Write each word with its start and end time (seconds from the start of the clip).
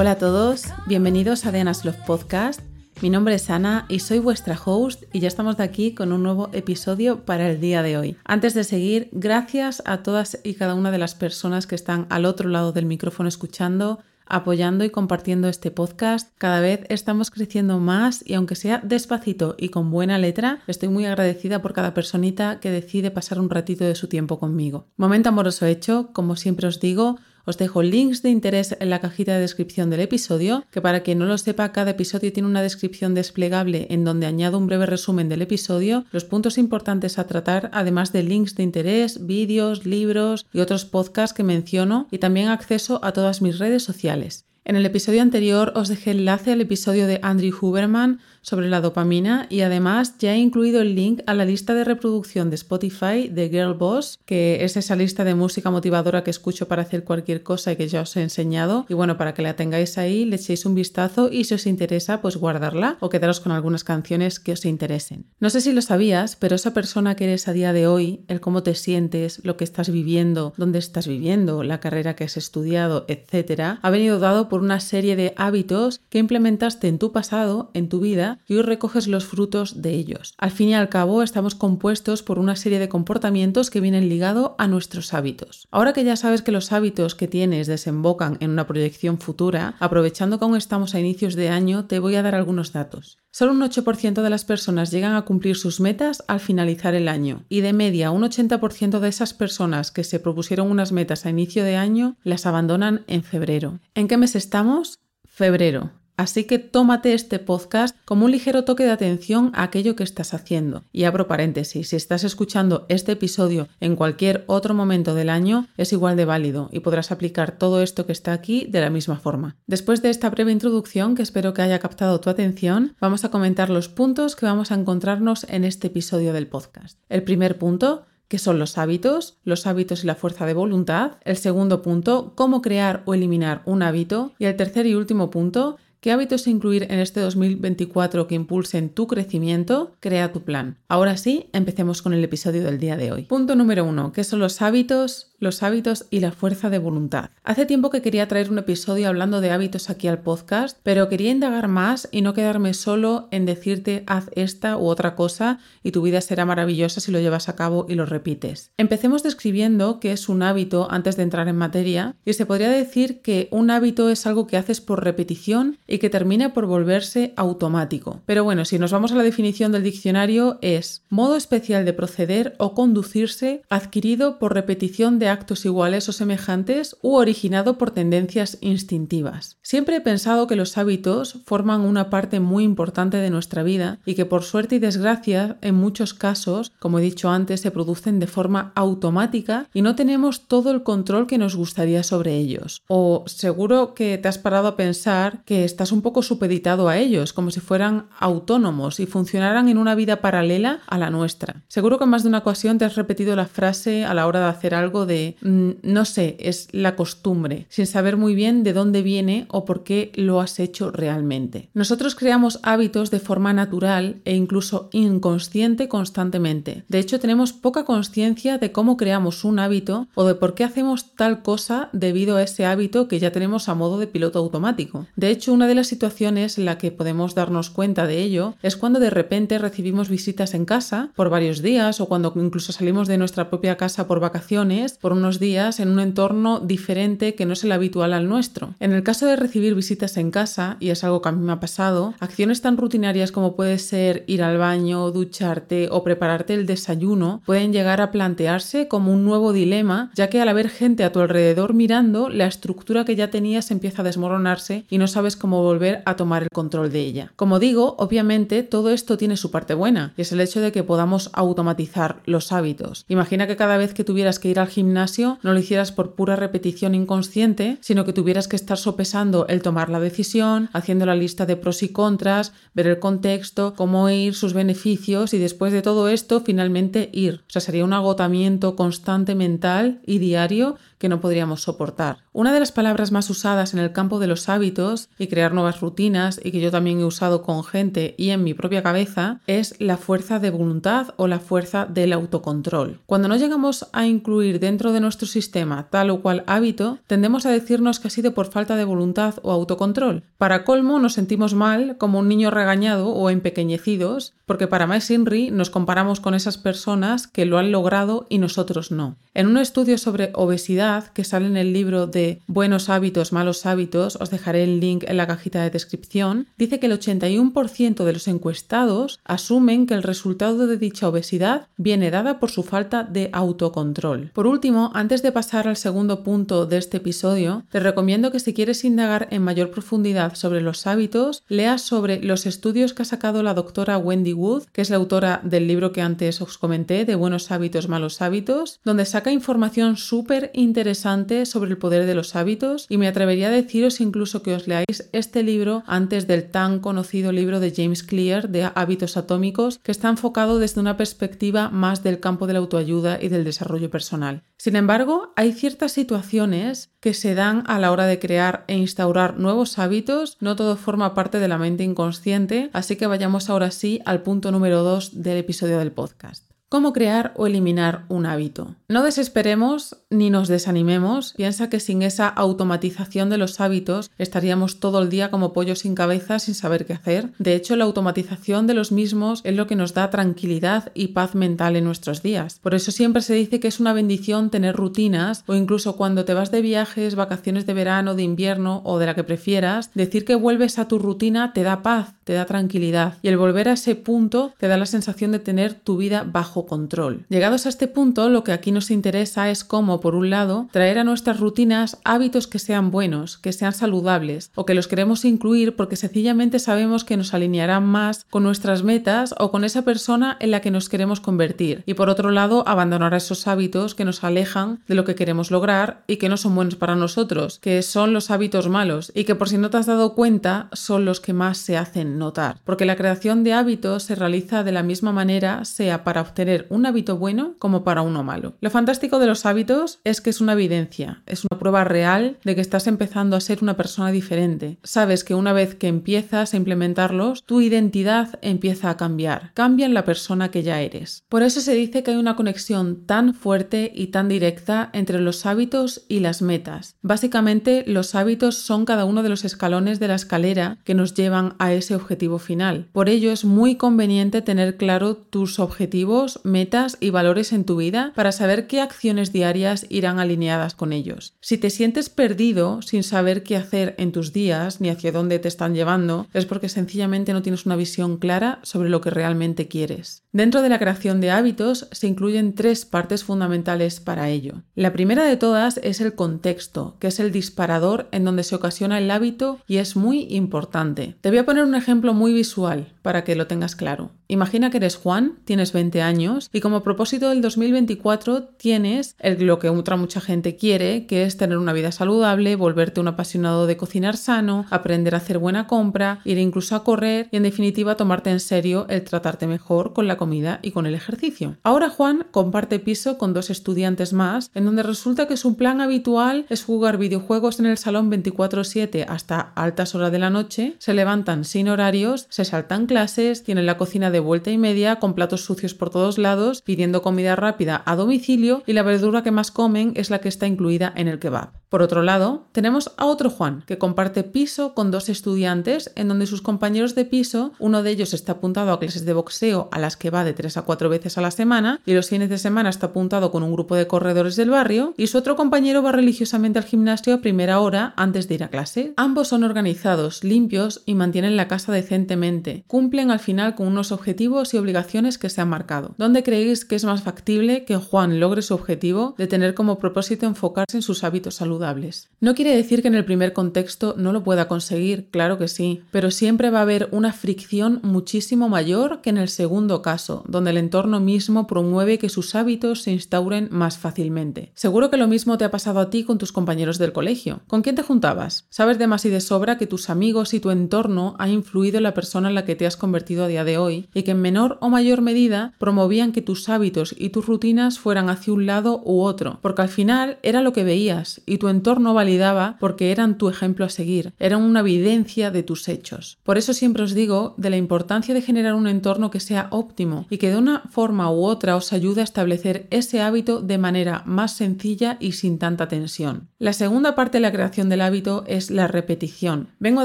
Hola 0.00 0.12
a 0.12 0.18
todos, 0.18 0.64
bienvenidos 0.86 1.44
a 1.44 1.52
Diana's 1.52 1.84
Love 1.84 2.06
Podcast. 2.06 2.62
Mi 3.02 3.10
nombre 3.10 3.34
es 3.34 3.50
Ana 3.50 3.84
y 3.90 3.98
soy 3.98 4.18
vuestra 4.18 4.58
host 4.58 5.02
y 5.12 5.20
ya 5.20 5.28
estamos 5.28 5.58
de 5.58 5.64
aquí 5.64 5.92
con 5.92 6.14
un 6.14 6.22
nuevo 6.22 6.48
episodio 6.54 7.26
para 7.26 7.50
el 7.50 7.60
día 7.60 7.82
de 7.82 7.98
hoy. 7.98 8.16
Antes 8.24 8.54
de 8.54 8.64
seguir, 8.64 9.10
gracias 9.12 9.82
a 9.84 10.02
todas 10.02 10.38
y 10.42 10.54
cada 10.54 10.74
una 10.74 10.90
de 10.90 10.96
las 10.96 11.14
personas 11.14 11.66
que 11.66 11.74
están 11.74 12.06
al 12.08 12.24
otro 12.24 12.48
lado 12.48 12.72
del 12.72 12.86
micrófono 12.86 13.28
escuchando 13.28 13.98
apoyando 14.30 14.84
y 14.84 14.90
compartiendo 14.90 15.48
este 15.48 15.70
podcast. 15.70 16.30
Cada 16.38 16.60
vez 16.60 16.86
estamos 16.88 17.30
creciendo 17.30 17.78
más 17.80 18.22
y 18.24 18.34
aunque 18.34 18.54
sea 18.54 18.80
despacito 18.82 19.56
y 19.58 19.68
con 19.68 19.90
buena 19.90 20.16
letra, 20.18 20.60
estoy 20.68 20.88
muy 20.88 21.04
agradecida 21.04 21.60
por 21.60 21.74
cada 21.74 21.92
personita 21.92 22.60
que 22.60 22.70
decide 22.70 23.10
pasar 23.10 23.40
un 23.40 23.50
ratito 23.50 23.84
de 23.84 23.96
su 23.96 24.06
tiempo 24.06 24.38
conmigo. 24.38 24.86
Momento 24.96 25.28
amoroso 25.28 25.66
hecho, 25.66 26.10
como 26.12 26.36
siempre 26.36 26.68
os 26.68 26.80
digo, 26.80 27.18
os 27.44 27.58
dejo 27.58 27.82
links 27.82 28.22
de 28.22 28.30
interés 28.30 28.76
en 28.78 28.90
la 28.90 29.00
cajita 29.00 29.34
de 29.34 29.40
descripción 29.40 29.90
del 29.90 30.00
episodio, 30.00 30.64
que 30.70 30.80
para 30.80 31.00
quien 31.00 31.18
no 31.18 31.26
lo 31.26 31.38
sepa, 31.38 31.72
cada 31.72 31.92
episodio 31.92 32.32
tiene 32.32 32.48
una 32.48 32.62
descripción 32.62 33.14
desplegable 33.14 33.86
en 33.90 34.04
donde 34.04 34.26
añado 34.26 34.58
un 34.58 34.66
breve 34.66 34.86
resumen 34.86 35.28
del 35.28 35.42
episodio, 35.42 36.04
los 36.12 36.24
puntos 36.24 36.58
importantes 36.58 37.18
a 37.18 37.26
tratar, 37.26 37.70
además 37.72 38.12
de 38.12 38.22
links 38.22 38.54
de 38.54 38.62
interés, 38.62 39.26
vídeos, 39.26 39.86
libros 39.86 40.46
y 40.52 40.60
otros 40.60 40.84
podcasts 40.84 41.34
que 41.34 41.44
menciono, 41.44 42.08
y 42.10 42.18
también 42.18 42.48
acceso 42.48 43.00
a 43.02 43.12
todas 43.12 43.42
mis 43.42 43.58
redes 43.58 43.82
sociales. 43.82 44.46
En 44.62 44.76
el 44.76 44.84
episodio 44.84 45.22
anterior 45.22 45.72
os 45.74 45.88
dejé 45.88 46.10
enlace 46.10 46.52
al 46.52 46.60
episodio 46.60 47.06
de 47.06 47.18
Andrew 47.22 47.52
Huberman 47.60 48.20
sobre 48.42 48.68
la 48.68 48.80
dopamina 48.80 49.46
y 49.50 49.60
además 49.60 50.16
ya 50.18 50.34
he 50.34 50.38
incluido 50.38 50.80
el 50.80 50.94
link 50.94 51.20
a 51.26 51.34
la 51.34 51.44
lista 51.44 51.74
de 51.74 51.84
reproducción 51.84 52.50
de 52.50 52.56
Spotify 52.56 53.28
de 53.28 53.48
Girl 53.48 53.74
Boss, 53.74 54.18
que 54.24 54.64
es 54.64 54.76
esa 54.76 54.96
lista 54.96 55.24
de 55.24 55.34
música 55.34 55.70
motivadora 55.70 56.24
que 56.24 56.30
escucho 56.30 56.68
para 56.68 56.82
hacer 56.82 57.04
cualquier 57.04 57.42
cosa 57.42 57.72
y 57.72 57.76
que 57.76 57.88
ya 57.88 58.02
os 58.02 58.16
he 58.16 58.22
enseñado. 58.22 58.86
Y 58.88 58.94
bueno, 58.94 59.16
para 59.16 59.34
que 59.34 59.42
la 59.42 59.56
tengáis 59.56 59.98
ahí, 59.98 60.24
le 60.24 60.36
echéis 60.36 60.64
un 60.66 60.74
vistazo 60.74 61.28
y 61.30 61.44
si 61.44 61.54
os 61.54 61.66
interesa, 61.66 62.20
pues 62.20 62.36
guardarla 62.36 62.96
o 63.00 63.08
quedaros 63.08 63.40
con 63.40 63.52
algunas 63.52 63.84
canciones 63.84 64.40
que 64.40 64.52
os 64.52 64.64
interesen. 64.64 65.26
No 65.38 65.50
sé 65.50 65.60
si 65.60 65.72
lo 65.72 65.82
sabías, 65.82 66.36
pero 66.36 66.56
esa 66.56 66.74
persona 66.74 67.16
que 67.16 67.24
eres 67.24 67.48
a 67.48 67.52
día 67.52 67.72
de 67.72 67.86
hoy, 67.86 68.24
el 68.28 68.40
cómo 68.40 68.62
te 68.62 68.74
sientes, 68.74 69.40
lo 69.44 69.56
que 69.56 69.64
estás 69.64 69.90
viviendo, 69.90 70.54
dónde 70.56 70.78
estás 70.78 71.06
viviendo, 71.06 71.62
la 71.62 71.80
carrera 71.80 72.16
que 72.16 72.24
has 72.24 72.36
estudiado, 72.36 73.04
etcétera, 73.08 73.78
ha 73.82 73.90
venido 73.90 74.18
dado 74.18 74.48
por 74.48 74.60
una 74.60 74.80
serie 74.80 75.16
de 75.16 75.34
hábitos 75.36 76.00
que 76.08 76.18
implementaste 76.18 76.88
en 76.88 76.98
tu 76.98 77.12
pasado, 77.12 77.70
en 77.74 77.88
tu 77.88 78.00
vida, 78.00 78.29
y 78.46 78.54
hoy 78.54 78.62
recoges 78.62 79.08
los 79.08 79.24
frutos 79.24 79.82
de 79.82 79.90
ellos. 79.94 80.34
Al 80.38 80.50
fin 80.50 80.70
y 80.70 80.74
al 80.74 80.88
cabo, 80.88 81.22
estamos 81.22 81.54
compuestos 81.54 82.22
por 82.22 82.38
una 82.38 82.56
serie 82.56 82.78
de 82.78 82.88
comportamientos 82.88 83.70
que 83.70 83.80
vienen 83.80 84.08
ligados 84.08 84.52
a 84.58 84.68
nuestros 84.68 85.14
hábitos. 85.14 85.66
Ahora 85.70 85.92
que 85.92 86.04
ya 86.04 86.16
sabes 86.16 86.42
que 86.42 86.52
los 86.52 86.72
hábitos 86.72 87.14
que 87.14 87.28
tienes 87.28 87.66
desembocan 87.66 88.36
en 88.40 88.50
una 88.50 88.66
proyección 88.66 89.18
futura, 89.18 89.76
aprovechando 89.80 90.38
que 90.38 90.44
aún 90.44 90.56
estamos 90.56 90.94
a 90.94 91.00
inicios 91.00 91.34
de 91.34 91.48
año, 91.48 91.86
te 91.86 91.98
voy 91.98 92.14
a 92.16 92.22
dar 92.22 92.34
algunos 92.34 92.72
datos. 92.72 93.18
Solo 93.32 93.52
un 93.52 93.60
8% 93.60 94.22
de 94.22 94.30
las 94.30 94.44
personas 94.44 94.90
llegan 94.90 95.14
a 95.14 95.22
cumplir 95.22 95.56
sus 95.56 95.80
metas 95.80 96.24
al 96.26 96.40
finalizar 96.40 96.94
el 96.94 97.06
año 97.06 97.44
y 97.48 97.60
de 97.60 97.72
media 97.72 98.10
un 98.10 98.22
80% 98.22 98.98
de 98.98 99.08
esas 99.08 99.34
personas 99.34 99.92
que 99.92 100.04
se 100.04 100.18
propusieron 100.18 100.70
unas 100.70 100.90
metas 100.90 101.26
a 101.26 101.30
inicio 101.30 101.62
de 101.62 101.76
año 101.76 102.16
las 102.24 102.46
abandonan 102.46 103.04
en 103.06 103.22
febrero. 103.22 103.78
¿En 103.94 104.08
qué 104.08 104.16
mes 104.16 104.34
estamos? 104.34 104.98
Febrero. 105.24 105.99
Así 106.20 106.44
que 106.44 106.58
tómate 106.58 107.14
este 107.14 107.38
podcast 107.38 107.96
como 108.04 108.26
un 108.26 108.30
ligero 108.30 108.64
toque 108.64 108.84
de 108.84 108.90
atención 108.90 109.52
a 109.54 109.62
aquello 109.62 109.96
que 109.96 110.04
estás 110.04 110.34
haciendo. 110.34 110.84
Y 110.92 111.04
abro 111.04 111.26
paréntesis, 111.26 111.88
si 111.88 111.96
estás 111.96 112.24
escuchando 112.24 112.84
este 112.90 113.12
episodio 113.12 113.68
en 113.80 113.96
cualquier 113.96 114.44
otro 114.46 114.74
momento 114.74 115.14
del 115.14 115.30
año, 115.30 115.66
es 115.78 115.94
igual 115.94 116.18
de 116.18 116.26
válido 116.26 116.68
y 116.72 116.80
podrás 116.80 117.10
aplicar 117.10 117.52
todo 117.52 117.80
esto 117.80 118.04
que 118.04 118.12
está 118.12 118.34
aquí 118.34 118.66
de 118.68 118.82
la 118.82 118.90
misma 118.90 119.16
forma. 119.16 119.56
Después 119.66 120.02
de 120.02 120.10
esta 120.10 120.28
breve 120.28 120.52
introducción, 120.52 121.14
que 121.14 121.22
espero 121.22 121.54
que 121.54 121.62
haya 121.62 121.78
captado 121.78 122.20
tu 122.20 122.28
atención, 122.28 122.94
vamos 123.00 123.24
a 123.24 123.30
comentar 123.30 123.70
los 123.70 123.88
puntos 123.88 124.36
que 124.36 124.44
vamos 124.44 124.72
a 124.72 124.74
encontrarnos 124.74 125.46
en 125.48 125.64
este 125.64 125.86
episodio 125.86 126.34
del 126.34 126.48
podcast. 126.48 126.98
El 127.08 127.22
primer 127.22 127.56
punto 127.56 128.04
que 128.28 128.38
son 128.38 128.60
los 128.60 128.78
hábitos, 128.78 129.38
los 129.42 129.66
hábitos 129.66 130.04
y 130.04 130.06
la 130.06 130.14
fuerza 130.14 130.46
de 130.46 130.54
voluntad. 130.54 131.16
El 131.24 131.36
segundo 131.36 131.82
punto, 131.82 132.34
cómo 132.36 132.62
crear 132.62 133.02
o 133.04 133.14
eliminar 133.14 133.60
un 133.64 133.82
hábito. 133.82 134.34
Y 134.38 134.44
el 134.44 134.54
tercer 134.54 134.86
y 134.86 134.94
último 134.94 135.30
punto, 135.30 135.78
¿Qué 136.00 136.12
hábitos 136.12 136.46
incluir 136.46 136.84
en 136.84 136.98
este 136.98 137.20
2024 137.20 138.26
que 138.26 138.34
impulsen 138.34 138.88
tu 138.88 139.06
crecimiento? 139.06 139.96
Crea 140.00 140.32
tu 140.32 140.44
plan. 140.44 140.78
Ahora 140.88 141.18
sí, 141.18 141.50
empecemos 141.52 142.00
con 142.00 142.14
el 142.14 142.24
episodio 142.24 142.64
del 142.64 142.78
día 142.78 142.96
de 142.96 143.12
hoy. 143.12 143.24
Punto 143.24 143.54
número 143.54 143.84
uno, 143.84 144.10
¿qué 144.10 144.24
son 144.24 144.38
los 144.40 144.62
hábitos? 144.62 145.29
Los 145.40 145.62
hábitos 145.62 146.06
y 146.10 146.20
la 146.20 146.30
fuerza 146.30 146.70
de 146.70 146.78
voluntad. 146.78 147.30
Hace 147.42 147.66
tiempo 147.66 147.90
que 147.90 148.02
quería 148.02 148.28
traer 148.28 148.50
un 148.50 148.58
episodio 148.58 149.08
hablando 149.08 149.40
de 149.40 149.50
hábitos 149.50 149.90
aquí 149.90 150.06
al 150.06 150.20
podcast, 150.20 150.78
pero 150.82 151.08
quería 151.08 151.32
indagar 151.32 151.66
más 151.66 152.08
y 152.12 152.22
no 152.22 152.34
quedarme 152.34 152.74
solo 152.74 153.28
en 153.30 153.46
decirte 153.46 154.04
haz 154.06 154.28
esta 154.36 154.76
u 154.76 154.86
otra 154.86 155.16
cosa 155.16 155.58
y 155.82 155.90
tu 155.90 156.02
vida 156.02 156.20
será 156.20 156.44
maravillosa 156.44 157.00
si 157.00 157.10
lo 157.10 157.18
llevas 157.18 157.48
a 157.48 157.56
cabo 157.56 157.86
y 157.88 157.94
lo 157.94 158.06
repites. 158.06 158.70
Empecemos 158.76 159.22
describiendo 159.22 159.98
qué 159.98 160.12
es 160.12 160.28
un 160.28 160.42
hábito 160.42 160.88
antes 160.90 161.16
de 161.16 161.22
entrar 161.22 161.48
en 161.48 161.56
materia 161.56 162.14
y 162.24 162.34
se 162.34 162.46
podría 162.46 162.68
decir 162.68 163.22
que 163.22 163.48
un 163.50 163.70
hábito 163.70 164.10
es 164.10 164.26
algo 164.26 164.46
que 164.46 164.58
haces 164.58 164.80
por 164.80 165.02
repetición 165.02 165.78
y 165.86 165.98
que 165.98 166.10
termina 166.10 166.52
por 166.52 166.66
volverse 166.66 167.32
automático. 167.36 168.20
Pero 168.26 168.44
bueno, 168.44 168.64
si 168.64 168.78
nos 168.78 168.92
vamos 168.92 169.12
a 169.12 169.16
la 169.16 169.22
definición 169.22 169.72
del 169.72 169.82
diccionario 169.82 170.58
es 170.60 171.02
modo 171.08 171.36
especial 171.36 171.84
de 171.84 171.94
proceder 171.94 172.54
o 172.58 172.74
conducirse 172.74 173.62
adquirido 173.70 174.38
por 174.38 174.54
repetición 174.54 175.18
de 175.18 175.29
actos 175.30 175.64
iguales 175.64 176.08
o 176.08 176.12
semejantes 176.12 176.96
u 177.02 177.14
originado 177.14 177.78
por 177.78 177.90
tendencias 177.92 178.58
instintivas. 178.60 179.58
Siempre 179.62 179.96
he 179.96 180.00
pensado 180.00 180.46
que 180.46 180.56
los 180.56 180.76
hábitos 180.76 181.38
forman 181.46 181.80
una 181.80 182.10
parte 182.10 182.40
muy 182.40 182.64
importante 182.64 183.16
de 183.16 183.30
nuestra 183.30 183.62
vida 183.62 183.98
y 184.04 184.14
que 184.14 184.26
por 184.26 184.42
suerte 184.42 184.76
y 184.76 184.78
desgracia 184.78 185.56
en 185.62 185.74
muchos 185.74 186.14
casos, 186.14 186.72
como 186.78 186.98
he 186.98 187.02
dicho 187.02 187.30
antes, 187.30 187.60
se 187.60 187.70
producen 187.70 188.20
de 188.20 188.26
forma 188.26 188.72
automática 188.74 189.68
y 189.72 189.82
no 189.82 189.94
tenemos 189.94 190.48
todo 190.48 190.70
el 190.70 190.82
control 190.82 191.26
que 191.26 191.38
nos 191.38 191.56
gustaría 191.56 192.02
sobre 192.02 192.36
ellos. 192.36 192.82
O 192.88 193.24
seguro 193.26 193.94
que 193.94 194.18
te 194.18 194.28
has 194.28 194.38
parado 194.38 194.68
a 194.68 194.76
pensar 194.76 195.44
que 195.44 195.64
estás 195.64 195.92
un 195.92 196.02
poco 196.02 196.22
supeditado 196.22 196.88
a 196.88 196.98
ellos, 196.98 197.32
como 197.32 197.50
si 197.50 197.60
fueran 197.60 198.08
autónomos 198.18 199.00
y 199.00 199.06
funcionaran 199.06 199.68
en 199.68 199.78
una 199.78 199.94
vida 199.94 200.20
paralela 200.20 200.80
a 200.86 200.98
la 200.98 201.10
nuestra. 201.10 201.62
Seguro 201.68 201.98
que 201.98 202.04
en 202.04 202.10
más 202.10 202.22
de 202.22 202.28
una 202.28 202.38
ocasión 202.38 202.78
te 202.78 202.84
has 202.84 202.96
repetido 202.96 203.36
la 203.36 203.46
frase 203.46 204.04
a 204.04 204.14
la 204.14 204.26
hora 204.26 204.40
de 204.40 204.46
hacer 204.46 204.74
algo 204.74 205.06
de 205.06 205.19
Mm, 205.40 205.70
no 205.82 206.04
sé, 206.04 206.36
es 206.40 206.68
la 206.72 206.96
costumbre, 206.96 207.66
sin 207.68 207.86
saber 207.86 208.16
muy 208.16 208.34
bien 208.34 208.62
de 208.62 208.72
dónde 208.72 209.02
viene 209.02 209.46
o 209.48 209.64
por 209.64 209.84
qué 209.84 210.12
lo 210.14 210.40
has 210.40 210.58
hecho 210.58 210.90
realmente. 210.90 211.68
Nosotros 211.74 212.14
creamos 212.14 212.60
hábitos 212.62 213.10
de 213.10 213.20
forma 213.20 213.52
natural 213.52 214.20
e 214.24 214.34
incluso 214.34 214.88
inconsciente 214.92 215.88
constantemente. 215.88 216.84
De 216.88 216.98
hecho, 216.98 217.20
tenemos 217.20 217.52
poca 217.52 217.84
conciencia 217.84 218.58
de 218.58 218.72
cómo 218.72 218.96
creamos 218.96 219.44
un 219.44 219.58
hábito 219.58 220.08
o 220.14 220.24
de 220.24 220.34
por 220.34 220.54
qué 220.54 220.64
hacemos 220.64 221.14
tal 221.16 221.42
cosa 221.42 221.88
debido 221.92 222.36
a 222.36 222.42
ese 222.42 222.66
hábito 222.66 223.08
que 223.08 223.18
ya 223.18 223.32
tenemos 223.32 223.68
a 223.68 223.74
modo 223.74 223.98
de 223.98 224.06
piloto 224.06 224.38
automático. 224.38 225.06
De 225.16 225.30
hecho, 225.30 225.52
una 225.52 225.66
de 225.66 225.74
las 225.74 225.88
situaciones 225.88 226.58
en 226.58 226.64
la 226.64 226.78
que 226.78 226.90
podemos 226.90 227.34
darnos 227.34 227.70
cuenta 227.70 228.06
de 228.06 228.22
ello 228.22 228.54
es 228.62 228.76
cuando 228.76 229.00
de 229.00 229.10
repente 229.10 229.58
recibimos 229.58 230.08
visitas 230.08 230.54
en 230.54 230.64
casa 230.64 231.10
por 231.14 231.30
varios 231.30 231.62
días 231.62 232.00
o 232.00 232.06
cuando 232.06 232.32
incluso 232.36 232.72
salimos 232.72 233.08
de 233.08 233.18
nuestra 233.18 233.48
propia 233.50 233.76
casa 233.76 234.06
por 234.06 234.20
vacaciones 234.20 234.98
unos 235.12 235.40
días 235.40 235.80
en 235.80 235.90
un 235.90 236.00
entorno 236.00 236.60
diferente 236.60 237.34
que 237.34 237.46
no 237.46 237.52
es 237.54 237.64
el 237.64 237.72
habitual 237.72 238.12
al 238.12 238.28
nuestro. 238.28 238.74
En 238.80 238.92
el 238.92 239.02
caso 239.02 239.26
de 239.26 239.36
recibir 239.36 239.74
visitas 239.74 240.16
en 240.16 240.30
casa, 240.30 240.76
y 240.80 240.90
es 240.90 241.04
algo 241.04 241.22
que 241.22 241.28
a 241.28 241.32
mí 241.32 241.44
me 241.44 241.52
ha 241.52 241.60
pasado, 241.60 242.14
acciones 242.20 242.60
tan 242.60 242.76
rutinarias 242.76 243.32
como 243.32 243.56
puede 243.56 243.78
ser 243.78 244.24
ir 244.26 244.42
al 244.42 244.58
baño, 244.58 245.10
ducharte 245.10 245.88
o 245.90 246.04
prepararte 246.04 246.54
el 246.54 246.66
desayuno 246.66 247.42
pueden 247.44 247.72
llegar 247.72 248.00
a 248.00 248.10
plantearse 248.10 248.88
como 248.88 249.12
un 249.12 249.24
nuevo 249.24 249.52
dilema, 249.52 250.10
ya 250.14 250.28
que 250.28 250.40
al 250.40 250.48
haber 250.48 250.68
gente 250.68 251.04
a 251.04 251.12
tu 251.12 251.20
alrededor 251.20 251.74
mirando, 251.74 252.28
la 252.28 252.46
estructura 252.46 253.04
que 253.04 253.16
ya 253.16 253.30
tenías 253.30 253.70
empieza 253.70 254.02
a 254.02 254.04
desmoronarse 254.04 254.84
y 254.88 254.98
no 254.98 255.06
sabes 255.06 255.36
cómo 255.36 255.62
volver 255.62 256.02
a 256.06 256.16
tomar 256.16 256.42
el 256.42 256.48
control 256.52 256.90
de 256.92 257.00
ella. 257.00 257.32
Como 257.36 257.58
digo, 257.58 257.96
obviamente 257.98 258.62
todo 258.62 258.90
esto 258.90 259.16
tiene 259.16 259.36
su 259.36 259.50
parte 259.50 259.74
buena, 259.74 260.12
y 260.16 260.22
es 260.22 260.32
el 260.32 260.40
hecho 260.40 260.60
de 260.60 260.72
que 260.72 260.84
podamos 260.84 261.30
automatizar 261.32 262.20
los 262.26 262.52
hábitos. 262.52 263.04
Imagina 263.08 263.46
que 263.46 263.56
cada 263.56 263.76
vez 263.76 263.94
que 263.94 264.04
tuvieras 264.04 264.38
que 264.38 264.48
ir 264.48 264.60
al 264.60 264.68
gimnasio 264.68 264.99
no 265.42 265.52
lo 265.52 265.58
hicieras 265.58 265.92
por 265.92 266.14
pura 266.14 266.36
repetición 266.36 266.94
inconsciente, 266.94 267.78
sino 267.80 268.04
que 268.04 268.12
tuvieras 268.12 268.48
que 268.48 268.56
estar 268.56 268.78
sopesando 268.78 269.46
el 269.48 269.62
tomar 269.62 269.88
la 269.88 270.00
decisión, 270.00 270.68
haciendo 270.72 271.06
la 271.06 271.14
lista 271.14 271.46
de 271.46 271.56
pros 271.56 271.82
y 271.82 271.88
contras, 271.90 272.52
ver 272.74 272.86
el 272.86 272.98
contexto, 272.98 273.74
cómo 273.76 274.08
ir, 274.10 274.34
sus 274.34 274.52
beneficios 274.52 275.34
y 275.34 275.38
después 275.38 275.72
de 275.72 275.82
todo 275.82 276.08
esto 276.08 276.40
finalmente 276.40 277.10
ir. 277.12 277.42
O 277.48 277.50
sea, 277.50 277.60
sería 277.60 277.84
un 277.84 277.92
agotamiento 277.92 278.76
constante 278.76 279.34
mental 279.34 280.00
y 280.06 280.18
diario 280.18 280.76
que 280.98 281.08
no 281.08 281.20
podríamos 281.20 281.62
soportar. 281.62 282.18
Una 282.32 282.52
de 282.52 282.60
las 282.60 282.72
palabras 282.72 283.10
más 283.10 283.30
usadas 283.30 283.72
en 283.72 283.80
el 283.80 283.92
campo 283.92 284.18
de 284.18 284.26
los 284.26 284.50
hábitos 284.50 285.08
y 285.18 285.28
crear 285.28 285.54
nuevas 285.54 285.80
rutinas 285.80 286.38
y 286.44 286.52
que 286.52 286.60
yo 286.60 286.70
también 286.70 287.00
he 287.00 287.04
usado 287.04 287.42
con 287.42 287.64
gente 287.64 288.14
y 288.18 288.30
en 288.30 288.44
mi 288.44 288.52
propia 288.52 288.82
cabeza 288.82 289.40
es 289.46 289.74
la 289.78 289.96
fuerza 289.96 290.38
de 290.38 290.50
voluntad 290.50 291.14
o 291.16 291.26
la 291.26 291.40
fuerza 291.40 291.86
del 291.86 292.12
autocontrol. 292.12 293.00
Cuando 293.06 293.28
no 293.28 293.36
llegamos 293.36 293.88
a 293.92 294.06
incluir 294.06 294.60
dentro 294.60 294.89
de 294.92 295.00
nuestro 295.00 295.26
sistema 295.26 295.88
tal 295.90 296.10
o 296.10 296.20
cual 296.22 296.44
hábito, 296.46 296.98
tendemos 297.06 297.46
a 297.46 297.50
decirnos 297.50 298.00
que 298.00 298.08
ha 298.08 298.10
sido 298.10 298.34
por 298.34 298.50
falta 298.50 298.76
de 298.76 298.84
voluntad 298.84 299.34
o 299.42 299.52
autocontrol. 299.52 300.22
Para 300.38 300.64
colmo, 300.64 300.98
nos 300.98 301.14
sentimos 301.14 301.54
mal, 301.54 301.96
como 301.98 302.18
un 302.18 302.28
niño 302.28 302.50
regañado 302.50 303.08
o 303.08 303.30
empequeñecidos, 303.30 304.34
porque 304.50 304.66
para 304.66 304.88
Mike 304.88 305.14
Inri 305.14 305.52
nos 305.52 305.70
comparamos 305.70 306.18
con 306.18 306.34
esas 306.34 306.58
personas 306.58 307.28
que 307.28 307.44
lo 307.44 307.56
han 307.56 307.70
logrado 307.70 308.26
y 308.28 308.38
nosotros 308.38 308.90
no. 308.90 309.16
En 309.32 309.46
un 309.46 309.58
estudio 309.58 309.96
sobre 309.96 310.32
obesidad 310.34 311.12
que 311.12 311.22
sale 311.22 311.46
en 311.46 311.56
el 311.56 311.72
libro 311.72 312.08
de 312.08 312.42
Buenos 312.48 312.88
hábitos, 312.88 313.32
malos 313.32 313.64
hábitos, 313.64 314.16
os 314.16 314.28
dejaré 314.30 314.64
el 314.64 314.80
link 314.80 315.04
en 315.06 315.18
la 315.18 315.28
cajita 315.28 315.62
de 315.62 315.70
descripción, 315.70 316.48
dice 316.58 316.80
que 316.80 316.86
el 316.86 316.98
81% 316.98 318.02
de 318.02 318.12
los 318.12 318.26
encuestados 318.26 319.20
asumen 319.22 319.86
que 319.86 319.94
el 319.94 320.02
resultado 320.02 320.66
de 320.66 320.78
dicha 320.78 321.08
obesidad 321.08 321.68
viene 321.76 322.10
dada 322.10 322.40
por 322.40 322.50
su 322.50 322.64
falta 322.64 323.04
de 323.04 323.30
autocontrol. 323.32 324.32
Por 324.34 324.48
último, 324.48 324.90
antes 324.94 325.22
de 325.22 325.30
pasar 325.30 325.68
al 325.68 325.76
segundo 325.76 326.24
punto 326.24 326.66
de 326.66 326.78
este 326.78 326.96
episodio, 326.96 327.62
te 327.70 327.78
recomiendo 327.78 328.32
que 328.32 328.40
si 328.40 328.52
quieres 328.52 328.84
indagar 328.84 329.28
en 329.30 329.44
mayor 329.44 329.70
profundidad 329.70 330.34
sobre 330.34 330.60
los 330.60 330.88
hábitos, 330.88 331.44
leas 331.46 331.82
sobre 331.82 332.20
los 332.20 332.46
estudios 332.46 332.94
que 332.94 333.02
ha 333.02 333.04
sacado 333.06 333.44
la 333.44 333.54
doctora 333.54 333.96
Wendy 333.96 334.39
Que 334.72 334.80
es 334.80 334.90
la 334.90 334.96
autora 334.96 335.40
del 335.44 335.66
libro 335.66 335.92
que 335.92 336.00
antes 336.00 336.40
os 336.40 336.56
comenté, 336.56 337.04
de 337.04 337.14
Buenos 337.14 337.50
hábitos, 337.50 337.88
malos 337.88 338.22
hábitos, 338.22 338.80
donde 338.84 339.04
saca 339.04 339.32
información 339.32 339.96
súper 339.96 340.50
interesante 340.54 341.44
sobre 341.44 341.70
el 341.70 341.78
poder 341.78 342.06
de 342.06 342.14
los 342.14 342.36
hábitos 342.36 342.86
y 342.88 342.96
me 342.96 343.08
atrevería 343.08 343.48
a 343.48 343.50
deciros 343.50 344.00
incluso 344.00 344.42
que 344.42 344.54
os 344.54 344.66
leáis 344.66 345.10
este 345.12 345.42
libro 345.42 345.82
antes 345.86 346.26
del 346.26 346.50
tan 346.50 346.80
conocido 346.80 347.32
libro 347.32 347.60
de 347.60 347.72
James 347.76 348.02
Clear 348.02 348.48
de 348.48 348.70
hábitos 348.74 349.16
atómicos, 349.16 349.78
que 349.78 349.92
está 349.92 350.08
enfocado 350.08 350.58
desde 350.58 350.80
una 350.80 350.96
perspectiva 350.96 351.68
más 351.68 352.02
del 352.02 352.20
campo 352.20 352.46
de 352.46 352.54
la 352.54 352.60
autoayuda 352.60 353.18
y 353.20 353.28
del 353.28 353.44
desarrollo 353.44 353.90
personal. 353.90 354.42
Sin 354.56 354.76
embargo, 354.76 355.32
hay 355.36 355.52
ciertas 355.52 355.92
situaciones 355.92 356.90
que 357.00 357.14
se 357.14 357.34
dan 357.34 357.64
a 357.66 357.78
la 357.78 357.92
hora 357.92 358.04
de 358.04 358.18
crear 358.18 358.64
e 358.68 358.76
instaurar 358.76 359.38
nuevos 359.38 359.78
hábitos, 359.78 360.36
no 360.40 360.54
todo 360.54 360.76
forma 360.76 361.14
parte 361.14 361.38
de 361.38 361.48
la 361.48 361.56
mente 361.56 361.82
inconsciente, 361.82 362.68
así 362.74 362.96
que 362.96 363.06
vayamos 363.06 363.48
ahora 363.48 363.70
sí 363.70 364.00
al 364.04 364.22
punto 364.22 364.29
número 364.38 364.82
2 364.84 365.22
del 365.22 365.38
episodio 365.38 365.78
del 365.78 365.90
podcast. 365.90 366.49
¿Cómo 366.72 366.92
crear 366.92 367.32
o 367.34 367.48
eliminar 367.48 368.04
un 368.06 368.26
hábito? 368.26 368.76
No 368.86 369.02
desesperemos 369.02 369.96
ni 370.08 370.30
nos 370.30 370.46
desanimemos. 370.46 371.34
Piensa 371.36 371.68
que 371.68 371.80
sin 371.80 372.00
esa 372.02 372.28
automatización 372.28 373.28
de 373.28 373.38
los 373.38 373.60
hábitos 373.60 374.08
estaríamos 374.18 374.78
todo 374.78 375.02
el 375.02 375.08
día 375.08 375.32
como 375.32 375.52
pollo 375.52 375.74
sin 375.74 375.96
cabeza 375.96 376.38
sin 376.38 376.54
saber 376.54 376.86
qué 376.86 376.92
hacer. 376.92 377.30
De 377.40 377.56
hecho, 377.56 377.74
la 377.74 377.86
automatización 377.86 378.68
de 378.68 378.74
los 378.74 378.92
mismos 378.92 379.40
es 379.42 379.56
lo 379.56 379.66
que 379.66 379.74
nos 379.74 379.94
da 379.94 380.10
tranquilidad 380.10 380.92
y 380.94 381.08
paz 381.08 381.34
mental 381.34 381.74
en 381.74 381.82
nuestros 381.82 382.22
días. 382.22 382.60
Por 382.62 382.76
eso 382.76 382.92
siempre 382.92 383.22
se 383.22 383.34
dice 383.34 383.58
que 383.58 383.66
es 383.66 383.80
una 383.80 383.92
bendición 383.92 384.50
tener 384.50 384.76
rutinas 384.76 385.42
o 385.48 385.56
incluso 385.56 385.96
cuando 385.96 386.24
te 386.24 386.34
vas 386.34 386.52
de 386.52 386.62
viajes, 386.62 387.16
vacaciones 387.16 387.66
de 387.66 387.74
verano, 387.74 388.14
de 388.14 388.22
invierno 388.22 388.80
o 388.84 389.00
de 389.00 389.06
la 389.06 389.16
que 389.16 389.24
prefieras, 389.24 389.90
decir 389.94 390.24
que 390.24 390.36
vuelves 390.36 390.78
a 390.78 390.86
tu 390.86 391.00
rutina 391.00 391.52
te 391.52 391.64
da 391.64 391.82
paz, 391.82 392.14
te 392.22 392.34
da 392.34 392.46
tranquilidad 392.46 393.18
y 393.22 393.28
el 393.28 393.38
volver 393.38 393.68
a 393.68 393.72
ese 393.72 393.96
punto 393.96 394.54
te 394.56 394.68
da 394.68 394.76
la 394.76 394.86
sensación 394.86 395.32
de 395.32 395.40
tener 395.40 395.74
tu 395.74 395.96
vida 395.96 396.24
bajo 396.24 396.59
control. 396.66 397.24
Llegados 397.28 397.66
a 397.66 397.68
este 397.68 397.88
punto, 397.88 398.28
lo 398.28 398.44
que 398.44 398.52
aquí 398.52 398.72
nos 398.72 398.90
interesa 398.90 399.50
es 399.50 399.64
cómo, 399.64 400.00
por 400.00 400.14
un 400.14 400.30
lado, 400.30 400.68
traer 400.72 400.98
a 400.98 401.04
nuestras 401.04 401.40
rutinas 401.40 401.98
hábitos 402.04 402.46
que 402.46 402.58
sean 402.58 402.90
buenos, 402.90 403.38
que 403.38 403.52
sean 403.52 403.72
saludables 403.72 404.50
o 404.54 404.66
que 404.66 404.74
los 404.74 404.88
queremos 404.88 405.24
incluir 405.24 405.76
porque 405.76 405.96
sencillamente 405.96 406.58
sabemos 406.58 407.04
que 407.04 407.16
nos 407.16 407.34
alinearán 407.34 407.84
más 407.84 408.24
con 408.30 408.42
nuestras 408.42 408.82
metas 408.82 409.34
o 409.38 409.50
con 409.50 409.64
esa 409.64 409.82
persona 409.82 410.36
en 410.40 410.50
la 410.50 410.60
que 410.60 410.70
nos 410.70 410.88
queremos 410.88 411.20
convertir. 411.20 411.82
Y 411.86 411.94
por 411.94 412.08
otro 412.08 412.30
lado, 412.30 412.66
abandonar 412.66 413.14
esos 413.14 413.46
hábitos 413.46 413.94
que 413.94 414.04
nos 414.04 414.24
alejan 414.24 414.80
de 414.88 414.94
lo 414.94 415.04
que 415.04 415.14
queremos 415.14 415.50
lograr 415.50 416.02
y 416.06 416.16
que 416.16 416.28
no 416.28 416.36
son 416.36 416.54
buenos 416.54 416.76
para 416.76 416.96
nosotros, 416.96 417.58
que 417.60 417.82
son 417.82 418.12
los 418.12 418.30
hábitos 418.30 418.68
malos 418.68 419.12
y 419.14 419.24
que 419.24 419.34
por 419.34 419.48
si 419.48 419.58
no 419.58 419.70
te 419.70 419.76
has 419.76 419.86
dado 419.86 420.14
cuenta 420.14 420.68
son 420.72 421.04
los 421.04 421.20
que 421.20 421.32
más 421.32 421.58
se 421.58 421.76
hacen 421.76 422.18
notar. 422.18 422.58
Porque 422.64 422.84
la 422.84 422.96
creación 422.96 423.44
de 423.44 423.52
hábitos 423.52 424.04
se 424.04 424.14
realiza 424.14 424.64
de 424.64 424.72
la 424.72 424.82
misma 424.82 425.12
manera, 425.12 425.64
sea 425.64 426.04
para 426.04 426.20
obtener 426.20 426.49
un 426.70 426.86
hábito 426.86 427.16
bueno 427.16 427.54
como 427.58 427.84
para 427.84 428.02
uno 428.02 428.22
malo. 428.24 428.54
Lo 428.60 428.70
fantástico 428.70 429.18
de 429.18 429.26
los 429.26 429.46
hábitos 429.46 430.00
es 430.04 430.20
que 430.20 430.30
es 430.30 430.40
una 430.40 430.52
evidencia, 430.52 431.22
es 431.26 431.44
una 431.44 431.58
prueba 431.58 431.84
real 431.84 432.38
de 432.44 432.54
que 432.54 432.60
estás 432.60 432.86
empezando 432.86 433.36
a 433.36 433.40
ser 433.40 433.58
una 433.62 433.76
persona 433.76 434.10
diferente. 434.10 434.78
Sabes 434.82 435.24
que 435.24 435.34
una 435.34 435.52
vez 435.52 435.74
que 435.74 435.88
empiezas 435.88 436.52
a 436.52 436.56
implementarlos, 436.56 437.44
tu 437.44 437.60
identidad 437.60 438.38
empieza 438.42 438.90
a 438.90 438.96
cambiar, 438.96 439.52
cambia 439.54 439.86
en 439.86 439.94
la 439.94 440.04
persona 440.04 440.50
que 440.50 440.62
ya 440.62 440.80
eres. 440.80 441.24
Por 441.28 441.42
eso 441.42 441.60
se 441.60 441.74
dice 441.74 442.02
que 442.02 442.12
hay 442.12 442.16
una 442.16 442.36
conexión 442.36 443.06
tan 443.06 443.34
fuerte 443.34 443.90
y 443.94 444.08
tan 444.08 444.28
directa 444.28 444.90
entre 444.92 445.20
los 445.20 445.46
hábitos 445.46 446.02
y 446.08 446.20
las 446.20 446.42
metas. 446.42 446.96
Básicamente, 447.02 447.84
los 447.86 448.14
hábitos 448.14 448.56
son 448.56 448.84
cada 448.84 449.04
uno 449.04 449.22
de 449.22 449.28
los 449.28 449.44
escalones 449.44 450.00
de 450.00 450.08
la 450.08 450.14
escalera 450.14 450.78
que 450.84 450.94
nos 450.94 451.14
llevan 451.14 451.54
a 451.58 451.72
ese 451.72 451.94
objetivo 451.94 452.38
final. 452.38 452.88
Por 452.92 453.08
ello 453.08 453.30
es 453.32 453.44
muy 453.44 453.76
conveniente 453.76 454.42
tener 454.42 454.76
claro 454.76 455.16
tus 455.16 455.58
objetivos 455.58 456.39
metas 456.44 456.96
y 457.00 457.10
valores 457.10 457.52
en 457.52 457.64
tu 457.64 457.76
vida 457.76 458.12
para 458.14 458.32
saber 458.32 458.66
qué 458.66 458.80
acciones 458.80 459.32
diarias 459.32 459.86
irán 459.88 460.18
alineadas 460.18 460.74
con 460.74 460.92
ellos. 460.92 461.34
Si 461.40 461.58
te 461.58 461.70
sientes 461.70 462.08
perdido 462.08 462.82
sin 462.82 463.02
saber 463.02 463.42
qué 463.42 463.56
hacer 463.56 463.94
en 463.98 464.12
tus 464.12 464.32
días 464.32 464.80
ni 464.80 464.88
hacia 464.88 465.12
dónde 465.12 465.38
te 465.38 465.48
están 465.48 465.74
llevando, 465.74 466.26
es 466.32 466.46
porque 466.46 466.68
sencillamente 466.68 467.32
no 467.32 467.42
tienes 467.42 467.66
una 467.66 467.76
visión 467.76 468.18
clara 468.18 468.60
sobre 468.62 468.88
lo 468.88 469.00
que 469.00 469.10
realmente 469.10 469.68
quieres. 469.68 470.22
Dentro 470.32 470.62
de 470.62 470.68
la 470.68 470.78
creación 470.78 471.20
de 471.20 471.32
hábitos 471.32 471.88
se 471.90 472.06
incluyen 472.06 472.54
tres 472.54 472.84
partes 472.84 473.24
fundamentales 473.24 473.98
para 473.98 474.28
ello. 474.28 474.62
La 474.76 474.92
primera 474.92 475.24
de 475.24 475.36
todas 475.36 475.80
es 475.82 476.00
el 476.00 476.14
contexto, 476.14 476.96
que 477.00 477.08
es 477.08 477.18
el 477.18 477.32
disparador 477.32 478.08
en 478.12 478.24
donde 478.24 478.44
se 478.44 478.54
ocasiona 478.54 478.98
el 478.98 479.10
hábito 479.10 479.58
y 479.66 479.78
es 479.78 479.96
muy 479.96 480.28
importante. 480.30 481.16
Te 481.20 481.30
voy 481.30 481.38
a 481.38 481.46
poner 481.46 481.64
un 481.64 481.74
ejemplo 481.74 482.14
muy 482.14 482.32
visual 482.32 482.94
para 483.02 483.24
que 483.24 483.34
lo 483.34 483.48
tengas 483.48 483.74
claro. 483.74 484.12
Imagina 484.28 484.70
que 484.70 484.76
eres 484.76 484.94
Juan, 484.94 485.38
tienes 485.44 485.72
20 485.72 486.02
años 486.02 486.48
y 486.52 486.60
como 486.60 486.84
propósito 486.84 487.30
del 487.30 487.40
2024 487.40 488.44
tienes 488.44 489.16
el, 489.18 489.44
lo 489.44 489.58
que 489.58 489.68
otra 489.68 489.96
mucha 489.96 490.20
gente 490.20 490.54
quiere, 490.54 491.06
que 491.06 491.24
es 491.24 491.36
tener 491.36 491.58
una 491.58 491.72
vida 491.72 491.90
saludable, 491.90 492.54
volverte 492.54 493.00
un 493.00 493.08
apasionado 493.08 493.66
de 493.66 493.76
cocinar 493.76 494.16
sano, 494.16 494.66
aprender 494.70 495.16
a 495.16 495.18
hacer 495.18 495.38
buena 495.38 495.66
compra, 495.66 496.20
ir 496.24 496.38
incluso 496.38 496.76
a 496.76 496.84
correr 496.84 497.28
y 497.32 497.38
en 497.38 497.42
definitiva 497.42 497.96
tomarte 497.96 498.30
en 498.30 498.38
serio 498.38 498.86
el 498.88 499.02
tratarte 499.02 499.48
mejor 499.48 499.92
con 499.92 500.06
la 500.06 500.16
comida 500.20 500.60
y 500.62 500.70
con 500.70 500.86
el 500.86 500.94
ejercicio. 500.94 501.56
Ahora 501.64 501.90
Juan 501.90 502.26
comparte 502.30 502.78
piso 502.78 503.18
con 503.18 503.34
dos 503.34 503.50
estudiantes 503.50 504.12
más, 504.12 504.52
en 504.54 504.66
donde 504.66 504.84
resulta 504.84 505.26
que 505.26 505.36
su 505.36 505.56
plan 505.56 505.80
habitual 505.80 506.46
es 506.48 506.62
jugar 506.62 506.96
videojuegos 506.98 507.58
en 507.58 507.66
el 507.66 507.78
salón 507.78 508.10
24/7 508.10 509.04
hasta 509.08 509.40
altas 509.56 509.96
horas 509.96 510.12
de 510.12 510.18
la 510.18 510.30
noche, 510.30 510.76
se 510.78 510.94
levantan 510.94 511.44
sin 511.44 511.68
horarios, 511.68 512.26
se 512.28 512.44
saltan 512.44 512.86
clases, 512.86 513.42
tienen 513.42 513.66
la 513.66 513.78
cocina 513.78 514.10
de 514.10 514.20
vuelta 514.20 514.50
y 514.50 514.58
media 514.58 514.96
con 514.96 515.14
platos 515.14 515.40
sucios 515.40 515.74
por 515.74 515.90
todos 515.90 516.18
lados, 516.18 516.62
pidiendo 516.62 517.02
comida 517.02 517.34
rápida 517.34 517.82
a 517.86 517.96
domicilio 517.96 518.62
y 518.66 518.74
la 518.74 518.82
verdura 518.82 519.22
que 519.22 519.30
más 519.30 519.50
comen 519.50 519.92
es 519.96 520.10
la 520.10 520.18
que 520.18 520.28
está 520.28 520.46
incluida 520.46 520.92
en 520.94 521.08
el 521.08 521.18
kebab. 521.18 521.52
Por 521.70 521.82
otro 521.82 522.02
lado, 522.02 522.48
tenemos 522.52 522.92
a 522.96 523.06
otro 523.06 523.30
Juan, 523.30 523.62
que 523.66 523.78
comparte 523.78 524.24
piso 524.24 524.74
con 524.74 524.90
dos 524.90 525.08
estudiantes, 525.08 525.92
en 525.94 526.08
donde 526.08 526.26
sus 526.26 526.42
compañeros 526.42 526.94
de 526.96 527.04
piso, 527.04 527.52
uno 527.60 527.82
de 527.82 527.90
ellos 527.90 528.12
está 528.12 528.32
apuntado 528.32 528.72
a 528.72 528.80
clases 528.80 529.04
de 529.04 529.12
boxeo 529.12 529.68
a 529.70 529.78
las 529.78 529.96
va 530.10 530.24
de 530.24 530.32
3 530.32 530.56
a 530.56 530.62
4 530.62 530.88
veces 530.88 531.18
a 531.18 531.20
la 531.20 531.30
semana, 531.30 531.80
y 531.86 531.94
los 531.94 532.08
fines 532.08 532.28
de 532.28 532.38
semana 532.38 532.70
está 532.70 532.86
apuntado 532.86 533.30
con 533.30 533.42
un 533.42 533.52
grupo 533.52 533.76
de 533.76 533.86
corredores 533.86 534.36
del 534.36 534.50
barrio, 534.50 534.94
y 534.96 535.06
su 535.06 535.18
otro 535.18 535.36
compañero 535.36 535.82
va 535.82 535.92
religiosamente 535.92 536.58
al 536.58 536.64
gimnasio 536.64 537.14
a 537.14 537.20
primera 537.20 537.60
hora 537.60 537.94
antes 537.96 538.28
de 538.28 538.34
ir 538.34 538.44
a 538.44 538.48
clase. 538.48 538.92
Ambos 538.96 539.28
son 539.28 539.44
organizados, 539.44 540.24
limpios 540.24 540.82
y 540.86 540.94
mantienen 540.94 541.36
la 541.36 541.48
casa 541.48 541.72
decentemente. 541.72 542.64
Cumplen 542.66 543.10
al 543.10 543.20
final 543.20 543.54
con 543.54 543.66
unos 543.66 543.92
objetivos 543.92 544.54
y 544.54 544.58
obligaciones 544.58 545.18
que 545.18 545.30
se 545.30 545.40
han 545.40 545.48
marcado. 545.48 545.94
¿Dónde 545.98 546.22
creéis 546.22 546.64
que 546.64 546.76
es 546.76 546.84
más 546.84 547.02
factible 547.02 547.64
que 547.64 547.76
Juan 547.76 548.20
logre 548.20 548.42
su 548.42 548.54
objetivo 548.54 549.14
de 549.18 549.26
tener 549.26 549.54
como 549.54 549.78
propósito 549.78 550.26
enfocarse 550.26 550.76
en 550.76 550.82
sus 550.82 551.04
hábitos 551.04 551.36
saludables? 551.36 552.08
No 552.20 552.34
quiere 552.34 552.56
decir 552.56 552.82
que 552.82 552.88
en 552.88 552.94
el 552.94 553.04
primer 553.04 553.32
contexto 553.32 553.94
no 553.96 554.12
lo 554.12 554.22
pueda 554.22 554.48
conseguir, 554.48 555.08
claro 555.10 555.38
que 555.38 555.48
sí, 555.48 555.82
pero 555.90 556.10
siempre 556.10 556.50
va 556.50 556.58
a 556.58 556.62
haber 556.62 556.88
una 556.92 557.12
fricción 557.12 557.80
muchísimo 557.82 558.48
mayor 558.48 559.00
que 559.00 559.10
en 559.10 559.18
el 559.18 559.28
segundo 559.28 559.82
caso, 559.82 559.99
donde 560.06 560.50
el 560.50 560.56
entorno 560.56 561.00
mismo 561.00 561.46
promueve 561.46 561.98
que 561.98 562.08
sus 562.08 562.34
hábitos 562.34 562.82
se 562.82 562.92
instauren 562.92 563.48
más 563.50 563.78
fácilmente. 563.78 564.52
Seguro 564.54 564.90
que 564.90 564.96
lo 564.96 565.08
mismo 565.08 565.38
te 565.38 565.44
ha 565.44 565.50
pasado 565.50 565.80
a 565.80 565.90
ti 565.90 566.04
con 566.04 566.18
tus 566.18 566.32
compañeros 566.32 566.78
del 566.78 566.92
colegio. 566.92 567.40
¿Con 567.46 567.62
quién 567.62 567.76
te 567.76 567.82
juntabas? 567.82 568.46
Sabes 568.50 568.78
de 568.78 568.86
más 568.86 569.04
y 569.04 569.10
de 569.10 569.20
sobra 569.20 569.58
que 569.58 569.66
tus 569.66 569.90
amigos 569.90 570.34
y 570.34 570.40
tu 570.40 570.50
entorno 570.50 571.16
ha 571.18 571.28
influido 571.28 571.78
en 571.78 571.84
la 571.84 571.94
persona 571.94 572.28
en 572.28 572.34
la 572.34 572.44
que 572.44 572.56
te 572.56 572.66
has 572.66 572.76
convertido 572.76 573.24
a 573.24 573.28
día 573.28 573.44
de 573.44 573.58
hoy 573.58 573.88
y 573.94 574.02
que 574.02 574.12
en 574.12 574.20
menor 574.20 574.58
o 574.60 574.68
mayor 574.68 575.00
medida 575.00 575.54
promovían 575.58 576.12
que 576.12 576.22
tus 576.22 576.48
hábitos 576.48 576.94
y 576.98 577.10
tus 577.10 577.26
rutinas 577.26 577.78
fueran 577.78 578.08
hacia 578.08 578.32
un 578.32 578.46
lado 578.46 578.80
u 578.84 579.02
otro, 579.02 579.38
porque 579.42 579.62
al 579.62 579.68
final 579.68 580.18
era 580.22 580.42
lo 580.42 580.52
que 580.52 580.64
veías 580.64 581.22
y 581.26 581.38
tu 581.38 581.48
entorno 581.48 581.94
validaba 581.94 582.56
porque 582.60 582.92
eran 582.92 583.18
tu 583.18 583.28
ejemplo 583.28 583.64
a 583.64 583.68
seguir, 583.68 584.12
eran 584.18 584.42
una 584.42 584.60
evidencia 584.60 585.30
de 585.30 585.42
tus 585.42 585.68
hechos. 585.68 586.18
Por 586.22 586.38
eso 586.38 586.54
siempre 586.54 586.82
os 586.82 586.94
digo 586.94 587.34
de 587.36 587.50
la 587.50 587.56
importancia 587.56 588.14
de 588.14 588.22
generar 588.22 588.54
un 588.54 588.66
entorno 588.66 589.10
que 589.10 589.20
sea 589.20 589.48
óptimo 589.50 589.89
y 590.10 590.18
que 590.18 590.30
de 590.30 590.36
una 590.36 590.62
forma 590.70 591.10
u 591.10 591.24
otra 591.24 591.56
os 591.56 591.72
ayude 591.72 592.00
a 592.00 592.04
establecer 592.04 592.66
ese 592.70 593.00
hábito 593.00 593.40
de 593.40 593.58
manera 593.58 594.02
más 594.06 594.32
sencilla 594.32 594.96
y 595.00 595.12
sin 595.12 595.38
tanta 595.38 595.68
tensión. 595.68 596.28
La 596.38 596.52
segunda 596.52 596.94
parte 596.94 597.18
de 597.18 597.22
la 597.22 597.32
creación 597.32 597.68
del 597.68 597.80
hábito 597.80 598.24
es 598.26 598.50
la 598.50 598.66
repetición. 598.66 599.48
Vengo 599.58 599.80
a 599.80 599.84